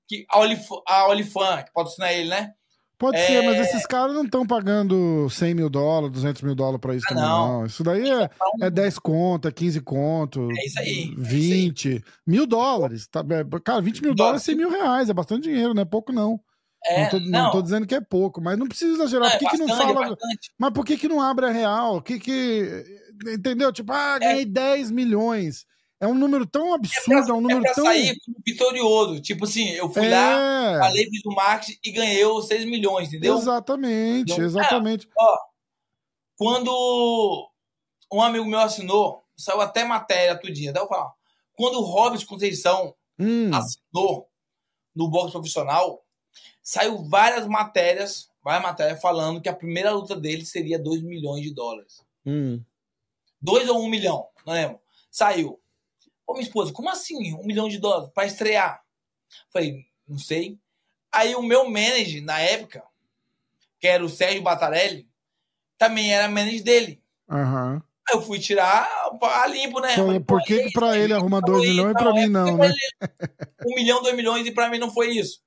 [0.07, 2.53] que a Olifan, a Olifan, que patrocina ele, né?
[3.01, 3.25] Pode é...
[3.25, 7.05] ser, mas esses caras não estão pagando 100 mil dólares, 200 mil dólares pra isso
[7.07, 7.59] ah, também, não.
[7.61, 7.65] não.
[7.65, 8.29] Isso daí é,
[8.61, 12.13] é 10 conto, é 15 conto, é isso aí, 20, é isso aí.
[12.27, 13.07] mil dólares.
[13.07, 15.85] Tá, é, cara, 20 mil dólares é 100 mil reais, é bastante dinheiro, não é
[15.85, 16.39] pouco não.
[16.85, 17.43] É, não, tô, não.
[17.43, 19.31] não tô dizendo que é pouco, mas não precisa exagerar.
[19.31, 20.17] Não, por que, bastante, que não fala?
[20.59, 22.03] Mas por que, que não abre a real?
[22.03, 22.85] Que que.
[23.33, 23.73] Entendeu?
[23.73, 24.45] Tipo, ah, ganhei é.
[24.45, 25.65] 10 milhões.
[26.01, 27.85] É um número tão absurdo, é, pra, é um número é tão.
[27.85, 29.21] sair vitorioso.
[29.21, 30.09] Tipo assim, eu fui é...
[30.09, 33.37] lá, falei, fiz o marketing e ganhei os 6 milhões, entendeu?
[33.37, 35.05] Exatamente, então, exatamente.
[35.05, 35.37] É, ó,
[36.35, 37.51] quando
[38.11, 40.73] um amigo meu assinou, saiu até matéria todo dia.
[40.73, 41.13] Daí eu falo,
[41.53, 43.51] quando o Robson Conceição hum.
[43.53, 44.27] assinou
[44.95, 46.03] no boxe profissional,
[46.63, 51.53] saiu várias matérias, várias matérias falando que a primeira luta dele seria 2 milhões de
[51.53, 52.03] dólares.
[52.25, 53.73] 2 hum.
[53.75, 54.79] ou 1 um milhão, não lembro.
[55.11, 55.60] Saiu.
[56.31, 57.35] Ô, minha esposa, como assim?
[57.35, 58.81] Um milhão de dólares para estrear?
[59.51, 60.57] Falei, não sei.
[61.11, 62.81] Aí o meu manager, na época,
[63.77, 65.09] que era o Sérgio Batarelli,
[65.77, 67.03] também era menos dele.
[67.29, 67.81] Uhum.
[68.13, 68.87] Eu fui tirar
[69.21, 69.93] a limpo, né?
[69.93, 72.73] Falei, por que, que pra ele arruma 2 milhões e pra mim não, né?
[73.65, 75.41] Um milhão, dois milhões e pra mim não foi isso.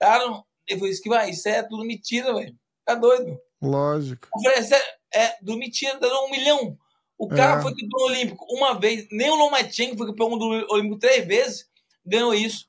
[0.00, 0.24] Cara,
[0.66, 2.56] ele falou, isso que vai, isso é tudo mentira, velho.
[2.86, 3.38] Tá doido.
[3.60, 4.28] Lógico.
[4.34, 4.80] Eu falei,
[5.12, 6.78] é, é tudo mentira, dando um milhão.
[7.18, 7.62] O cara é.
[7.62, 11.66] foi campeão olímpico uma vez, nem o Lomachenko, que foi campeão do olímpico três vezes,
[12.04, 12.66] ganhou isso.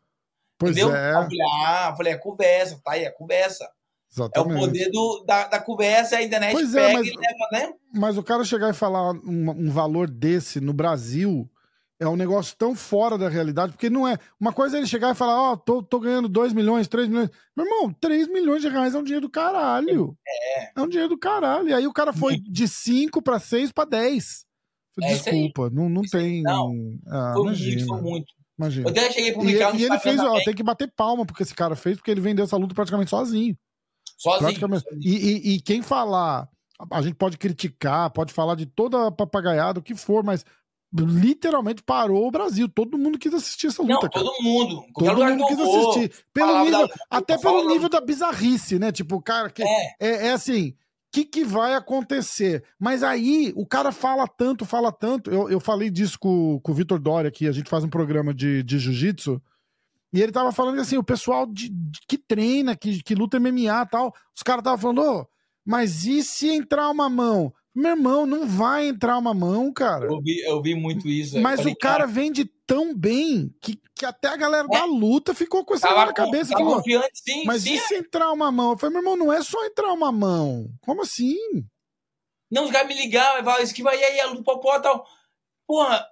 [0.57, 0.95] Pois entendeu?
[0.95, 1.09] é.
[1.09, 3.69] Eu falei, ah, falei, é conversa, tá aí, é conversa.
[4.11, 4.53] Exatamente.
[4.53, 7.11] É o poder do, da, da conversa, a internet pois é, pega é, mas, e
[7.11, 7.73] leva, né?
[7.93, 11.49] Mas o cara chegar e falar um, um, valor desse no Brasil
[11.99, 14.17] é um negócio tão fora da realidade, porque não é.
[14.39, 17.07] Uma coisa é ele chegar e falar, ó, oh, tô, tô ganhando 2 milhões, 3
[17.07, 17.29] milhões.
[17.55, 20.15] Meu irmão, 3 milhões de reais é um dinheiro do caralho.
[20.27, 20.79] É.
[20.79, 21.69] É um dinheiro do caralho.
[21.69, 24.45] E aí o cara foi de 5 para 6 para 10.
[24.99, 26.41] Desculpa, não, não tem.
[26.41, 26.73] Não,
[27.07, 27.75] ah, foi imagina.
[27.75, 28.33] muito, foi muito.
[28.57, 28.87] Imagina.
[28.87, 31.43] Eu até cheguei a publicar e, e ele fez, ó, tem que bater palma porque
[31.43, 33.55] esse cara fez, porque ele vendeu essa luta praticamente sozinho.
[34.17, 34.41] Sozinho.
[34.41, 34.83] Praticamente.
[34.83, 35.01] sozinho.
[35.03, 36.49] E, e, e, quem falar,
[36.91, 40.43] a gente pode criticar, pode falar de toda a papagaiada, o que for, mas
[40.93, 42.67] literalmente parou o Brasil.
[42.69, 43.93] Todo mundo quis assistir essa luta.
[43.93, 44.11] Não, cara.
[44.11, 44.83] todo mundo.
[44.93, 46.25] Todo mundo quis assistir.
[46.33, 48.91] Pelo nível, da, até pelo nível da bizarrice, né?
[48.91, 50.75] Tipo, cara, que é, é, é assim
[51.11, 52.63] que, que vai acontecer?
[52.79, 55.31] Mas aí o cara fala tanto, fala tanto.
[55.31, 58.33] Eu, eu falei disso com, com o Vitor Doria aqui, a gente faz um programa
[58.33, 59.41] de, de jiu-jitsu.
[60.13, 63.83] E ele tava falando assim: o pessoal de, de, que treina, que, que luta MMA
[63.83, 65.27] e tal, os caras estavam falando, oh,
[65.65, 67.53] mas e se entrar uma mão?
[67.77, 70.07] Meu irmão, não vai entrar uma mão, cara.
[70.07, 71.39] Eu vi, eu vi muito isso.
[71.39, 74.79] Mas falei, o cara, cara vende tão bem que, que até a galera é.
[74.79, 76.53] da luta ficou com esse na cabeça.
[76.53, 78.71] Tava falou, confiante, sim, mas sim, e se entrar uma mão?
[78.71, 80.71] Eu falei, meu irmão, não é só entrar uma mão.
[80.81, 81.37] Como assim?
[82.49, 85.05] Não, os caras me ligaram, vai isso que vai aí, a popó e tal.
[85.67, 86.03] Porra,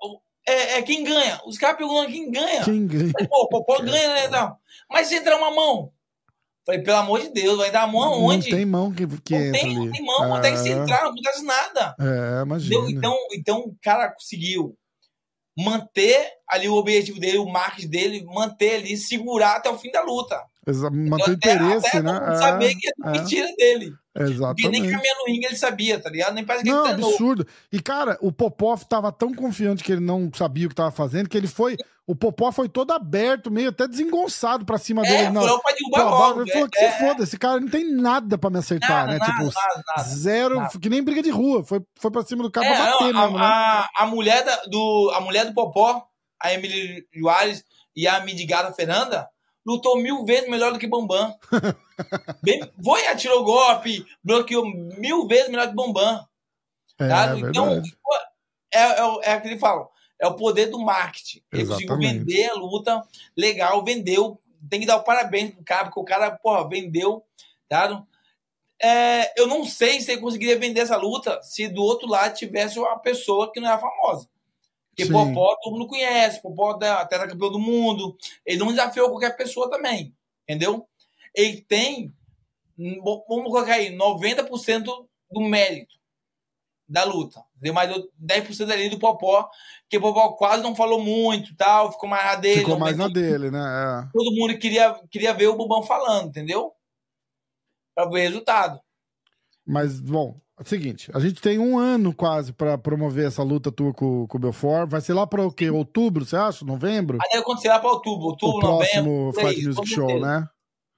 [0.48, 1.42] é, é, quem ganha.
[1.48, 2.64] Os caras perguntando quem ganha.
[2.64, 3.12] Quem ganha?
[3.28, 4.28] Pô, o Popó ganha, né?
[4.28, 4.62] Tal.
[4.88, 5.92] Mas se entrar uma mão,
[6.66, 8.50] Falei, pelo amor de Deus, vai dar a mão aonde?
[8.50, 9.86] Não tem mão que, que não entra tem, ali.
[9.86, 11.96] Não tem mão, não tem que entrar, não acontece nada.
[12.00, 12.90] É, imagina.
[12.90, 14.76] Então, então o cara conseguiu
[15.58, 20.02] manter ali o objetivo dele, o marketing dele, manter ali, segurar até o fim da
[20.02, 20.42] luta.
[20.92, 22.20] Manter o interesse, até, né?
[22.32, 23.92] É, saber que é, é mentira dele.
[24.18, 24.62] Exatamente.
[24.64, 26.34] Porque nem caminhando no ringue ele sabia, tá ligado?
[26.34, 27.12] Nem parece que não, ele treinou.
[27.12, 27.48] absurdo.
[27.72, 31.30] E, cara, o Popov tava tão confiante que ele não sabia o que tava fazendo,
[31.30, 35.30] que ele foi o Popó foi todo aberto, meio até desengonçado pra cima é, dele.
[35.32, 35.60] Não.
[35.60, 36.42] Pra derrubar logo.
[36.42, 39.14] Ele falou que é, se foda, esse cara não tem nada pra me acertar, nada,
[39.14, 39.18] né?
[39.18, 41.64] Nada, tipo, nada, zero, que nem briga de rua.
[41.64, 43.46] Foi, foi pra cima do cara é, pra bater não, mesmo, a, né?
[43.48, 46.06] A, a, mulher da, do, a mulher do Popó,
[46.40, 47.64] a Emily Juarez
[47.96, 49.28] e a Midigada Fernanda,
[49.66, 51.34] lutou mil vezes melhor do que Bambam.
[52.44, 56.24] Bem, foi, atirou golpe, bloqueou mil vezes melhor que Bambam.
[57.00, 57.36] É, tá?
[57.36, 57.82] Então,
[58.72, 61.42] é, é, é aquele que fala é o poder do marketing.
[61.52, 63.04] Ele conseguiu vender a luta,
[63.36, 64.40] legal, vendeu.
[64.70, 67.24] Tem que dar o parabéns pro cara, porque o cara, porra, vendeu,
[67.68, 68.04] tá?
[68.82, 72.78] É, eu não sei se ele conseguiria vender essa luta se do outro lado tivesse
[72.78, 74.28] uma pessoa que não era famosa.
[74.90, 75.12] Porque Sim.
[75.12, 78.18] Popó todo mundo conhece, Popó até era campeão do mundo.
[78.46, 80.88] Ele não desafiou qualquer pessoa também, entendeu?
[81.34, 82.14] Ele tem,
[82.78, 84.86] vamos colocar aí, 90%
[85.32, 85.96] do mérito
[86.88, 87.45] da luta.
[87.56, 87.90] Deu mais
[88.22, 89.50] 10% ali do Popó,
[89.90, 92.60] que o Popó quase não falou muito tal, ficou mais na dele.
[92.60, 93.60] Ficou mais na dele, né?
[93.60, 94.10] É.
[94.12, 96.74] Todo mundo queria, queria ver o Bubão falando, entendeu?
[97.96, 98.80] Pra ver o resultado.
[99.66, 103.72] Mas, bom, é o seguinte, a gente tem um ano quase para promover essa luta
[103.72, 104.90] tua com, com o Belfort.
[104.90, 105.70] Vai ser lá para o quê?
[105.70, 106.64] Outubro, você acha?
[106.64, 107.18] Novembro?
[107.22, 109.50] Aí acontecer lá para outubro, outubro, o próximo novembro.
[109.50, 110.48] Fight Music Show, né?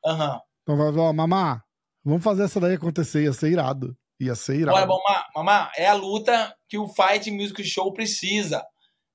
[0.05, 0.33] Aham.
[0.33, 0.39] Uhum.
[0.63, 1.63] Então vai ver, ó, mamá,
[2.03, 3.95] vamos fazer essa daí acontecer, ia ser irado.
[4.19, 4.77] Ia ser irado.
[4.77, 8.65] Olha, mamá, mamá, é a luta que o Fight Music Show precisa.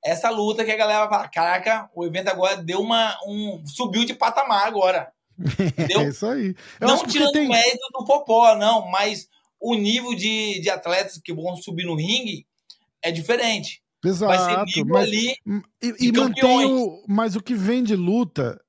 [0.05, 3.17] Essa luta que a galera vai falar, caraca, o evento agora deu uma.
[3.27, 5.13] Um, subiu de patamar agora.
[5.39, 6.01] Entendeu?
[6.01, 6.55] é isso aí.
[6.81, 7.47] Eu não tirando tem...
[7.47, 9.29] o mérito do Popó, não, mas
[9.61, 12.47] o nível de, de atletas que vão subir no ringue
[13.01, 13.83] é diferente.
[14.05, 14.33] Exato.
[14.87, 15.37] mas, ali
[15.81, 18.61] e, e mantém o, mas o que vem de luta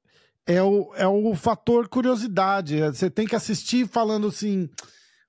[0.46, 2.80] é o, é o fator curiosidade.
[2.80, 4.70] Você tem que assistir falando assim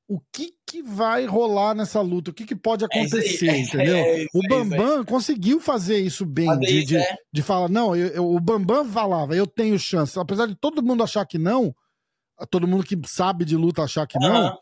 [0.06, 3.96] o que, que vai rolar nessa luta, o que, que pode acontecer, é entendeu?
[3.96, 7.16] É o Bambam conseguiu fazer isso bem, fazer de, isso, de, é.
[7.32, 11.02] de, falar, não, eu, eu, o Bambam falava, eu tenho chance, apesar de todo mundo
[11.02, 11.74] achar que não,
[12.50, 14.28] todo mundo que sabe de luta achar que uhum.
[14.28, 14.58] não,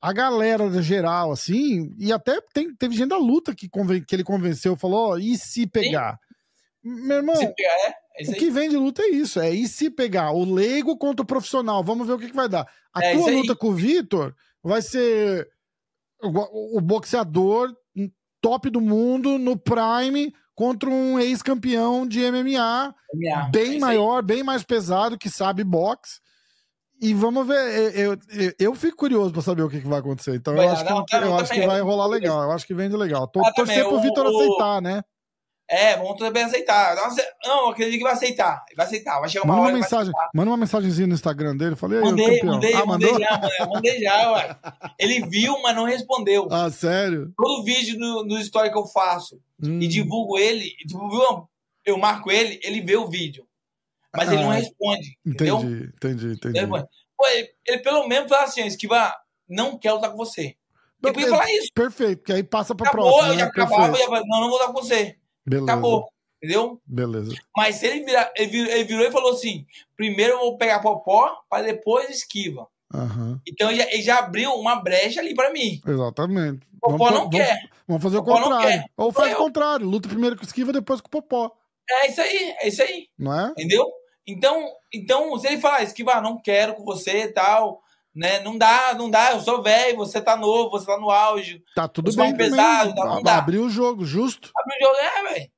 [0.00, 4.24] a galera geral, assim, e até tem, teve gente da luta que, conven, que ele
[4.24, 6.12] convenceu, falou, oh, e se pegar?
[6.14, 7.06] Sim.
[7.06, 7.94] Meu irmão, pegar, é?
[8.18, 11.22] É o que vem de luta é isso, é e se pegar o leigo contra
[11.22, 12.68] o profissional, vamos ver o que, que vai dar.
[12.92, 15.48] A é tua luta com o Vitor vai ser
[16.22, 17.74] o, boxeador
[18.40, 23.50] top do mundo no Prime contra um ex-campeão de MMA, MMA.
[23.50, 26.20] bem é maior, bem mais pesado, que sabe boxe.
[27.00, 30.34] e vamos ver, eu, eu, eu fico curioso para saber o que, que, vai acontecer.
[30.34, 32.42] Então eu acho, não, que, eu acho que vai rolar legal.
[32.42, 33.26] Eu acho que vende legal.
[33.28, 35.02] Tô, ah, torcer pro Vitor aceitar, né?
[35.72, 36.94] É, vamos também aceitar.
[37.46, 38.62] Não, acredito que vai aceitar.
[38.76, 39.18] Vai aceitar.
[39.20, 41.76] Vai chegar uma manda uma mensagem, Manda uma mensagenzinha no Instagram dele.
[41.76, 42.52] Falei, mandei, campeão.
[42.52, 44.56] mandei, ah, mandei já, mano, mandei já, ué.
[44.98, 46.46] Ele viu, mas não respondeu.
[46.50, 47.32] Ah, sério?
[47.34, 49.80] Todo vídeo no, no story que eu faço hum.
[49.80, 51.48] e divulgo ele, tipo, viu,
[51.86, 53.46] eu marco ele, ele vê o vídeo.
[54.14, 55.18] Mas ah, ele não responde.
[55.24, 55.90] Entendi, entendeu?
[55.96, 56.58] entendi, entendi.
[56.58, 59.14] Ele, Pô, ele, ele, pelo menos fala assim, esquiva,
[59.48, 60.54] não quero estar com você.
[61.02, 61.68] Ele podia falar isso.
[61.74, 63.34] Perfeito, porque aí passa pra Acabou, próxima.
[63.36, 63.50] Já né?
[63.50, 65.16] acabava, já, não, não vou estar com você.
[65.46, 65.72] Beleza.
[65.72, 66.08] Acabou.
[66.42, 66.80] Entendeu?
[66.84, 67.34] Beleza.
[67.56, 69.64] Mas se ele, virar, ele, virou, ele virou e falou assim:
[69.96, 72.66] primeiro eu vou pegar popó, para depois esquiva.
[72.92, 73.38] Uhum.
[73.46, 75.80] Então ele já, ele já, abriu uma brecha ali para mim.
[75.86, 76.66] Exatamente.
[76.80, 77.70] Popó vamos, não vamos, quer.
[77.86, 78.84] Vamos fazer popó o contrário.
[78.96, 81.50] Ou faz o contrário: luta primeiro com esquiva, depois com popó.
[81.88, 83.08] É isso aí, é isso aí.
[83.16, 83.50] Não é?
[83.50, 83.86] Entendeu?
[84.26, 87.80] Então, então se ele falar, esquiva, não quero com você e tal.
[88.14, 88.40] Né?
[88.40, 91.62] Não dá, não dá, eu sou velho, você tá novo, você tá no auge.
[91.74, 92.36] Tá tudo bem.
[92.36, 93.38] Pesado, não, não dá.
[93.38, 94.50] Abriu o jogo, justo.
[94.54, 95.50] Abriu o jogo, é, velho.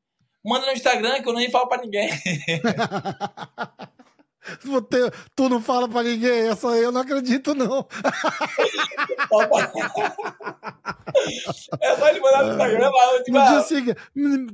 [0.45, 2.11] Manda no Instagram que eu nem falo pra ninguém.
[5.35, 7.87] tu não fala pra ninguém, essa aí eu não acredito, não.
[11.81, 13.97] é só ele mandar no Instagram, mas tipo, No dia seguinte,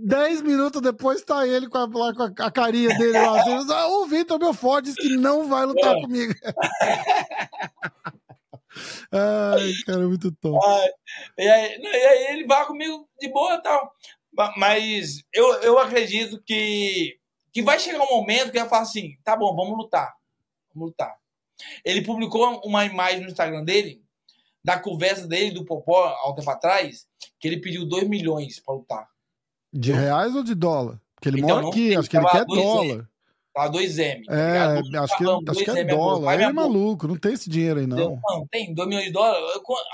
[0.01, 3.41] 10 minutos depois tá ele com a, lá, com a carinha dele lá.
[3.41, 6.01] Assim, ah, o Vitor Belfort disse que não vai lutar é.
[6.01, 6.33] comigo.
[9.13, 10.59] Ai, cara, muito top.
[11.37, 13.93] e, aí, e aí ele vai comigo de boa e tal.
[14.57, 17.19] Mas eu, eu acredito que,
[17.53, 20.15] que vai chegar um momento que vai falar assim: tá bom, vamos lutar.
[20.75, 21.15] Vamos lutar.
[21.85, 24.03] Ele publicou uma imagem no Instagram dele,
[24.65, 27.07] da conversa dele do Popó, há um tempo atrás,
[27.39, 29.09] que ele pediu 2 milhões para lutar.
[29.73, 31.01] De reais ou de dólar?
[31.15, 33.09] Porque ele então, mora aqui, acho que ele quer dólar.
[33.53, 34.25] Tá 2M.
[34.27, 34.59] Tá é,
[34.99, 36.35] acho que, acho que é dólar.
[36.35, 38.21] Ele é maluco, não tem esse dinheiro aí, não.
[38.29, 39.45] Não, tem 2 milhões de dólares.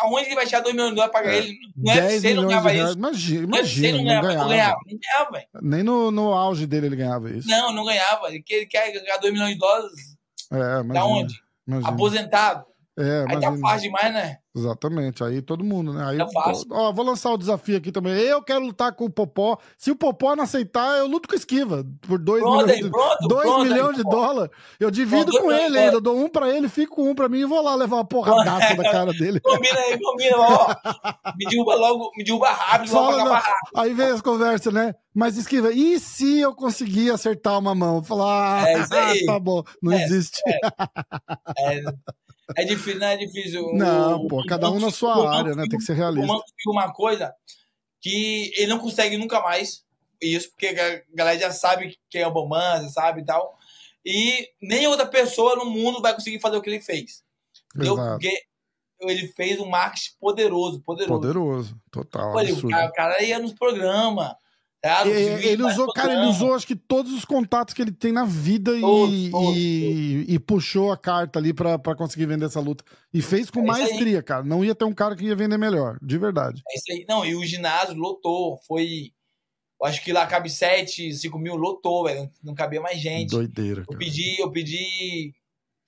[0.00, 1.58] Aonde ele vai achar 2 milhões de dólares pra pagar é, ele?
[1.74, 2.92] Não é 10 se ele não ganhava isso.
[2.92, 4.42] Imagina, imagina não, não, ganhava.
[4.42, 7.48] Não ganhava, não ganhava Nem no, no auge dele ele ganhava isso.
[7.48, 8.28] Não, não ganhava.
[8.28, 10.16] Ele quer ganhar 2 milhões de dólares.
[10.52, 11.34] É, imagina, da onde?
[11.66, 11.88] Imagina.
[11.88, 12.66] Aposentado.
[12.98, 14.38] É, aí tá fácil demais, né?
[14.56, 16.02] Exatamente, aí todo mundo, né?
[16.08, 16.66] Aí, é fácil.
[16.70, 18.14] Ó, vou lançar o desafio aqui também.
[18.14, 19.58] Eu quero lutar com o Popó.
[19.76, 21.84] Se o Popó não aceitar, eu luto com esquiva.
[22.00, 24.50] Por 2 milhões, aí, pronto, dois pronto, milhões aí, de dólares.
[24.80, 25.96] Eu divido pronto, com ele ainda.
[25.96, 28.04] Eu dou um pra ele, fico com um pra mim e vou lá levar uma
[28.06, 29.40] porradaça da cara dele.
[29.40, 30.74] Combina aí, combina, ó.
[31.36, 33.52] Me derruba logo, me derruba rápido, Fala, logo rápido.
[33.76, 34.94] Aí vem as conversas, né?
[35.14, 38.02] Mas esquiva, e se eu conseguir acertar uma mão?
[38.02, 40.40] Falar, ah, é tá bom, não é, existe.
[40.46, 41.82] É, é.
[42.54, 43.72] É difícil, não é difícil.
[43.72, 45.64] Não, o, pô, cada um na sua área, né?
[45.68, 46.32] Tem que ser realista.
[46.66, 47.34] Uma coisa
[48.00, 49.84] que ele não consegue nunca mais
[50.20, 53.56] isso, porque a galera já sabe quem é o Bomanza, sabe e tal.
[54.04, 57.24] E nem outra pessoa no mundo vai conseguir fazer o que ele fez.
[57.74, 57.96] Entendeu?
[57.96, 58.32] Porque
[59.00, 61.20] ele fez um marketing poderoso, poderoso.
[61.20, 62.32] Poderoso, total.
[62.32, 64.34] Pô, ele, o, cara, o cara ia nos programas
[64.86, 68.24] é, ele usou, cara, ele usou acho que todos os contatos que ele tem na
[68.24, 69.56] vida e, todos, e, todos.
[69.56, 72.84] e, puxou a carta ali para conseguir vender essa luta.
[73.12, 74.44] E fez com é maestria, cara.
[74.44, 76.62] Não ia ter um cara que ia vender melhor, de verdade.
[76.68, 77.06] É isso aí.
[77.08, 78.58] Não, e o ginásio lotou.
[78.66, 79.12] Foi.
[79.82, 82.30] Acho que lá cabe 7, 5 mil, lotou, velho.
[82.42, 83.30] Não cabia mais gente.
[83.30, 83.84] Doideira.
[83.84, 83.94] Cara.
[83.94, 85.34] Eu pedi, eu pedi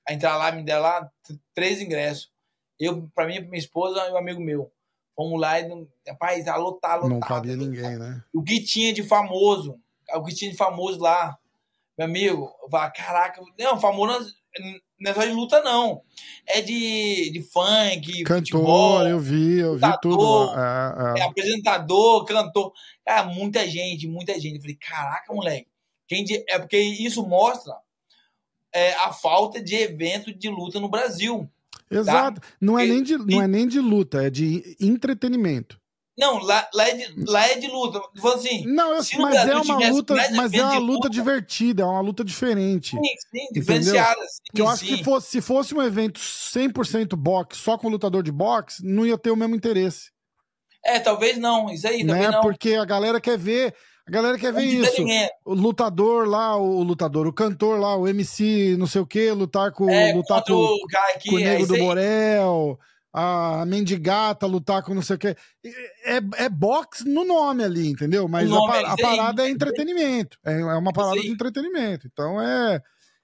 [0.06, 1.10] a entrar lá, me deram lá
[1.54, 2.30] três ingressos.
[2.78, 4.72] Eu, pra mim, pra minha esposa e um amigo meu.
[5.18, 5.68] Vamos lá e,
[6.06, 7.10] rapaz, tá lotado, lotado.
[7.10, 8.22] Não cabia ninguém, né?
[8.32, 9.76] O que tinha de famoso,
[10.14, 11.36] o que tinha de famoso lá,
[11.98, 14.32] meu amigo, falava, caraca, não, famoso
[15.00, 16.02] não é só de luta, não.
[16.46, 20.52] É de, de funk, Cantor, futebol, eu vi, eu vi tudo.
[20.54, 21.20] É, é.
[21.20, 22.72] é, apresentador, cantor.
[23.04, 24.56] Cara, muita gente, muita gente.
[24.56, 25.68] Eu falei, caraca, moleque.
[26.06, 26.44] Quem de...
[26.48, 27.76] É porque isso mostra
[28.72, 31.48] é, a falta de evento de luta no Brasil.
[31.90, 32.40] Exato.
[32.40, 32.46] Tá?
[32.60, 35.78] Não, é nem de, não é nem de luta, é de entretenimento.
[36.18, 38.02] Não, lá, lá, é, de, lá é de luta.
[38.34, 42.00] Assim, não, eu, mas é uma luta, mas é uma luta, luta, divertida, é uma
[42.00, 42.96] luta diferente.
[42.96, 44.20] Sim, sim, diferenciada.
[44.22, 48.24] Sim, que eu acho que fosse, se fosse um evento 100% boxe, só com lutador
[48.24, 50.10] de boxe, não ia ter o mesmo interesse.
[50.84, 52.30] É, talvez não, isso aí, né?
[52.30, 52.40] não.
[52.40, 53.72] Porque a galera quer ver
[54.08, 55.04] a galera quer ver isso.
[55.44, 59.70] O lutador lá, o lutador, o cantor lá, o MC, não sei o que, lutar
[59.70, 60.78] com, é, lutar com, o,
[61.14, 62.78] aqui, com o Nego é do Borel,
[63.12, 65.36] a mendigata lutar com não sei o que.
[66.06, 68.26] É, é boxe no nome ali, entendeu?
[68.28, 70.38] Mas a, a, parada é entretenimento.
[70.42, 72.08] É, é uma parada de entretenimento.
[72.10, 72.80] Então é.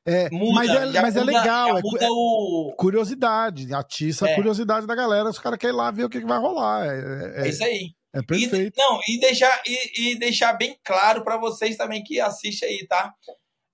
[0.07, 2.75] É, muda, mas é, mas é legal, é, é o...
[2.77, 4.35] curiosidade, atiça a é.
[4.35, 6.85] curiosidade da galera, os caras querem ir lá ver o que, que vai rolar.
[6.85, 7.95] É, é, é isso aí.
[8.15, 8.79] É perfeito.
[8.79, 12.87] E, não, e deixar, e, e deixar bem claro para vocês também que assistem aí,
[12.87, 13.13] tá?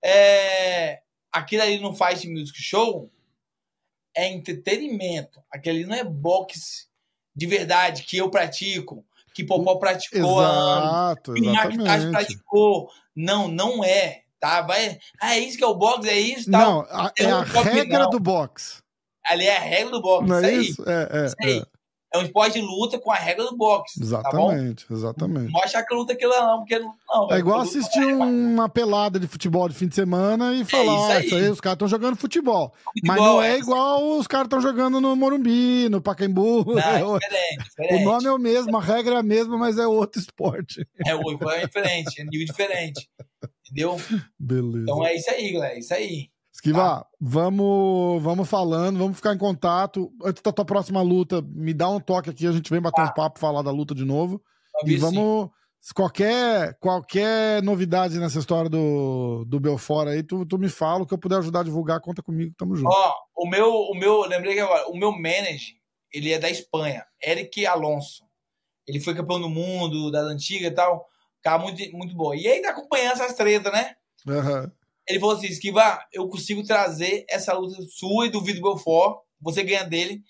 [0.03, 0.99] É,
[1.31, 3.11] aquilo ali no Fight Music Show
[4.17, 5.41] é entretenimento.
[5.51, 6.87] Aquele não é boxe
[7.35, 12.89] de verdade que eu pratico, que Popó praticou, Exato, que Max praticou.
[13.15, 14.23] Não, não é.
[14.39, 14.63] Tá?
[14.63, 16.49] Vai, ah, é isso que é o boxe, é isso?
[16.49, 16.61] Tal.
[16.61, 18.81] Não, a, é, é a regra do boxe.
[19.23, 20.27] Ali é a regra do boxe.
[20.27, 20.83] Não é isso?
[20.89, 21.63] É, é, isso aí.
[22.13, 22.17] É.
[22.17, 23.99] É um esporte de luta com a regra do boxe.
[23.99, 25.51] Tá exatamente, tá exatamente.
[25.51, 27.31] Não achar que luta aquilo não, porque não.
[27.31, 31.11] é igual assistir uma pelada de futebol de fim de semana e falar, é isso,
[31.11, 31.25] aí.
[31.25, 32.73] isso aí, os caras estão jogando futebol.
[32.83, 33.05] futebol.
[33.05, 36.65] Mas não é, é igual os caras estão jogando no Morumbi, no Pacaembu.
[36.75, 38.01] Não, é diferente, diferente.
[38.01, 40.85] O nome é o mesmo, a regra é a mesma, mas é outro esporte.
[41.05, 43.09] É, é diferente, é nível diferente.
[43.65, 43.97] Entendeu?
[44.37, 44.83] Beleza.
[44.83, 46.30] Então é isso aí, galera, é isso aí.
[46.61, 47.07] Esquiva, tá.
[47.19, 50.11] vamos, vamos falando, vamos ficar em contato.
[50.23, 53.09] Antes da tua próxima luta, me dá um toque aqui, a gente vem bater tá.
[53.09, 54.39] um papo, falar da luta de novo.
[54.85, 55.49] E vamos.
[55.95, 61.13] Qualquer, qualquer novidade nessa história do, do Belfort aí, tu, tu me fala, o que
[61.15, 62.91] eu puder ajudar a divulgar, conta comigo, tamo junto.
[62.93, 65.73] Ó, o meu, o meu, lembrei que agora, o meu manager,
[66.13, 68.23] ele é da Espanha, Eric Alonso.
[68.87, 71.07] Ele foi campeão do mundo, das antigas e tal.
[71.41, 72.35] Cara muito, muito bom.
[72.35, 73.95] E aí tá acompanhando essas tretas, né?
[74.27, 74.61] Aham.
[74.61, 74.80] Uhum.
[75.07, 79.63] Ele falou assim: Esquiva, eu consigo trazer essa luta sua e do Vitor Belfort, você
[79.63, 80.23] ganha dele,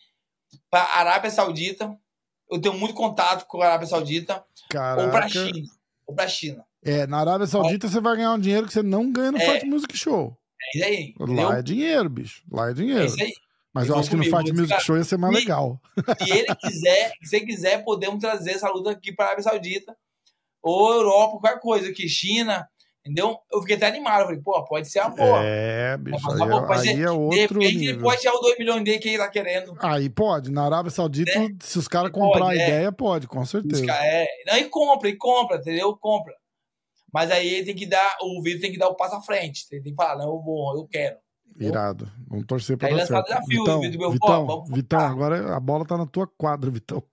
[0.69, 1.95] para Arábia Saudita.
[2.49, 4.43] Eu tenho muito contato com a Arábia Saudita.
[4.69, 5.05] Caraca.
[5.05, 5.67] Ou para China.
[6.05, 6.65] Ou para China.
[6.83, 9.45] É, na Arábia Saudita você vai ganhar um dinheiro que você não ganha no é,
[9.45, 10.37] Fight Music Show.
[10.61, 11.15] É isso aí.
[11.19, 11.49] Entendeu?
[11.49, 12.43] Lá é dinheiro, bicho.
[12.51, 13.03] Lá é dinheiro.
[13.03, 13.31] É isso aí.
[13.73, 15.79] Mas eu, eu acho que no Fight Music Show ia ser mais e, legal.
[16.23, 19.95] Se ele quiser, se ele quiser, podemos trazer essa luta aqui para a Arábia Saudita
[20.61, 22.67] ou Europa, qualquer coisa aqui, China,
[23.03, 23.35] Entendeu?
[23.51, 24.25] Eu fiquei até animado.
[24.25, 25.43] falei, pô, pode ser a boa.
[25.43, 26.31] É, bicho.
[26.31, 27.95] Aí, boa, é- aí ser, é outro de nível.
[27.95, 29.75] Ele pode tirar os 2 milhões dele que ele tá querendo.
[29.79, 30.51] Aí pode.
[30.51, 31.47] Na Arábia Saudita, é.
[31.59, 32.55] se os caras comprar a é.
[32.55, 33.91] ideia, pode, com certeza.
[33.91, 34.27] É.
[34.45, 35.97] Não, e compra, e compra, entendeu?
[35.97, 36.35] Compra.
[37.11, 39.65] Mas aí ele tem que dar, o vídeo tem que dar o passo à frente.
[39.71, 41.17] Ele tem que falar, não, eu vou, eu quero.
[41.59, 42.09] Irado.
[42.27, 43.27] Vamos torcer para dar certo.
[43.27, 47.03] Desafio, Vitão, meu Vitão, pô, Vitão agora a bola tá na tua quadra, Vitão.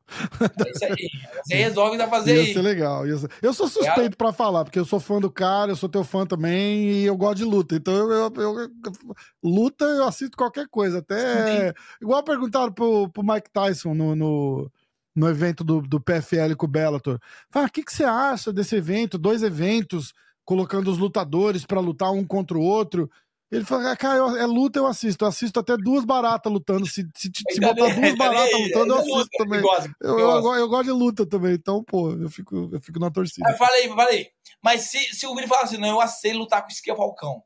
[0.41, 1.11] É isso aí.
[1.45, 2.53] Você resolve dar fazer ia aí.
[2.53, 3.05] ser legal.
[3.19, 3.31] Ser...
[3.43, 6.25] Eu sou suspeito para falar, porque eu sou fã do cara, eu sou teu fã
[6.25, 7.75] também e eu gosto de luta.
[7.75, 8.71] Então, eu, eu, eu
[9.43, 10.99] luta eu assisto qualquer coisa.
[10.99, 11.69] Até.
[11.69, 11.75] Sim.
[12.01, 14.71] Igual perguntaram pro, pro Mike Tyson no, no,
[15.15, 17.19] no evento do, do PFL com o Bellator.
[17.51, 19.19] Fala, o que, que você acha desse evento?
[19.19, 20.15] Dois eventos
[20.45, 23.11] colocando os lutadores para lutar um contra o outro.
[23.51, 25.25] Ele fala, cara, eu, é luta, eu assisto.
[25.25, 26.87] Eu assisto até duas baratas lutando.
[26.87, 29.63] Se, se, se botar duas baratas lutando, eu assisto também.
[30.03, 31.55] Eu, eu, eu, gosto de luta também.
[31.55, 33.51] Então, pô, eu fico, eu fico na torcida.
[33.51, 34.31] Eu falei, falei.
[34.63, 37.43] Mas se, se o Vini falar assim, não, eu aceito lutar com o Esquia Falcão.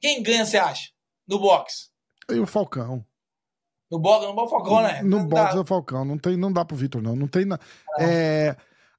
[0.00, 0.90] Quem ganha, você acha?
[1.28, 1.90] No boxe?
[2.30, 3.04] E o Falcão.
[3.88, 5.02] No boxe, no boxe, Falcão, né?
[5.02, 6.04] No boxe é o Falcão.
[6.04, 7.14] Não, tem, não dá pro Vitor, não.
[7.14, 7.44] Não tem.
[7.44, 7.58] Na...
[8.00, 8.56] É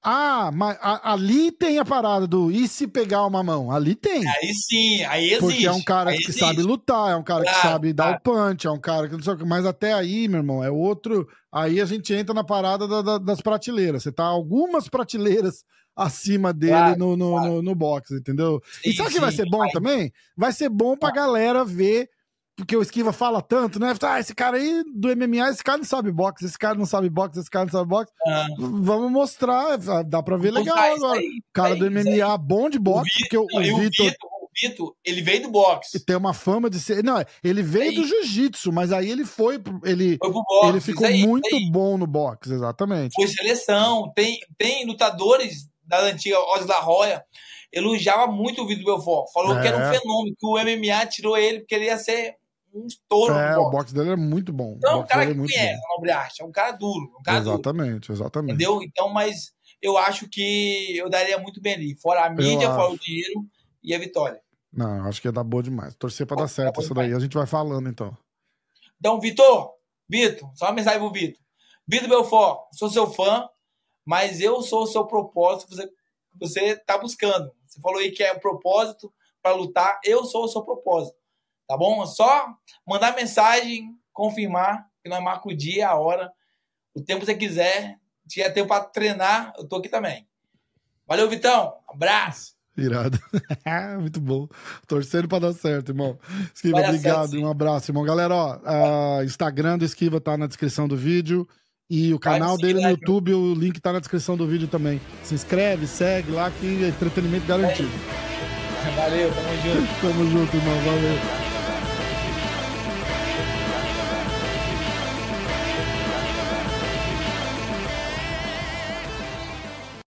[0.09, 3.69] ah, mas a, ali tem a parada do e se pegar uma mão?
[3.69, 4.25] Ali tem.
[4.25, 5.41] Aí sim, aí existe.
[5.41, 6.39] Porque é um cara que existe.
[6.39, 8.13] sabe lutar, é um cara claro, que sabe claro.
[8.13, 9.43] dar o punch, é um cara que não sei o que.
[9.43, 11.27] Mas até aí, meu irmão, é outro.
[11.51, 14.03] Aí a gente entra na parada da, da, das prateleiras.
[14.03, 18.61] Você tá algumas prateleiras acima dele claro, no, no, no, no, box, entendeu?
[18.81, 20.13] Sim, e sabe o que vai ser bom também?
[20.37, 22.09] Vai ser bom pra galera ver
[22.57, 23.93] porque o Esquiva fala tanto, né?
[24.01, 27.07] Ah, esse cara aí do MMA, esse cara não sabe boxe, esse cara não sabe
[27.07, 28.11] boxe, esse cara não sabe boxe.
[28.25, 28.47] Ah.
[28.57, 31.19] Vamos mostrar, dá pra ver legal agora.
[31.19, 34.11] Aí, cara aí, do MMA bom de boxe, porque o, o Vitor.
[34.59, 36.03] Vitor, ele veio do boxe.
[36.03, 37.03] Tem uma fama de ser.
[37.03, 39.61] Não, ele veio do jiu-jitsu, mas aí ele foi.
[39.83, 43.13] Ele, foi boxe, ele ficou aí, muito bom no boxe, exatamente.
[43.13, 44.11] Foi seleção.
[44.15, 47.23] Tem, tem lutadores da antiga Oz da Roya
[47.71, 49.31] elogiava muito o Vitor Belfort.
[49.31, 49.61] Falou é.
[49.61, 52.35] que era um fenômeno, que o MMA tirou ele porque ele ia ser
[52.77, 53.33] um estouro.
[53.33, 54.75] É, o boxe dele é muito bom.
[54.77, 57.11] Então, é um cara que é conhece a nobre arte, é um cara duro.
[57.19, 58.53] Um cara exatamente, duro, exatamente.
[58.53, 58.81] Entendeu?
[58.83, 61.95] Então, mas eu acho que eu daria muito bem ali.
[61.95, 63.45] Fora a mídia, fora o dinheiro
[63.83, 64.41] e a vitória.
[64.71, 65.95] Não, acho que ia dar boa demais.
[65.95, 67.13] Torcer pra dar certo isso daí.
[67.13, 68.15] A gente vai falando, então.
[68.99, 69.73] Então, Vitor,
[70.09, 71.41] Vitor, só uma mensagem pro Vitor.
[71.87, 73.47] Vitor Belfort, sou seu fã,
[74.05, 75.89] mas eu sou o seu propósito que você,
[76.39, 77.51] você tá buscando.
[77.65, 81.16] Você falou aí que é o propósito para lutar, eu sou o seu propósito.
[81.67, 82.01] Tá bom?
[82.03, 82.47] É só
[82.87, 86.31] mandar mensagem, confirmar que nós marca o dia, a hora,
[86.95, 87.97] o tempo que você quiser.
[88.23, 90.27] Se tiver tempo para treinar, eu tô aqui também.
[91.05, 91.73] Valeu, Vitão.
[91.87, 92.57] Abraço.
[92.77, 93.19] Irado.
[93.99, 94.47] Muito bom.
[94.85, 96.17] Torcendo para dar certo, irmão.
[96.53, 97.29] Esquiva, obrigado.
[97.29, 98.03] Certo, um abraço, irmão.
[98.03, 101.47] Galera, ó, Instagram do Esquiva tá na descrição do vídeo.
[101.89, 105.01] E o canal dele no YouTube, o link tá na descrição do vídeo também.
[105.23, 107.89] Se inscreve, segue lá que é entretenimento garantido.
[108.95, 110.01] Valeu, tamo junto.
[110.01, 110.75] tamo junto, irmão.
[110.81, 111.46] Valeu.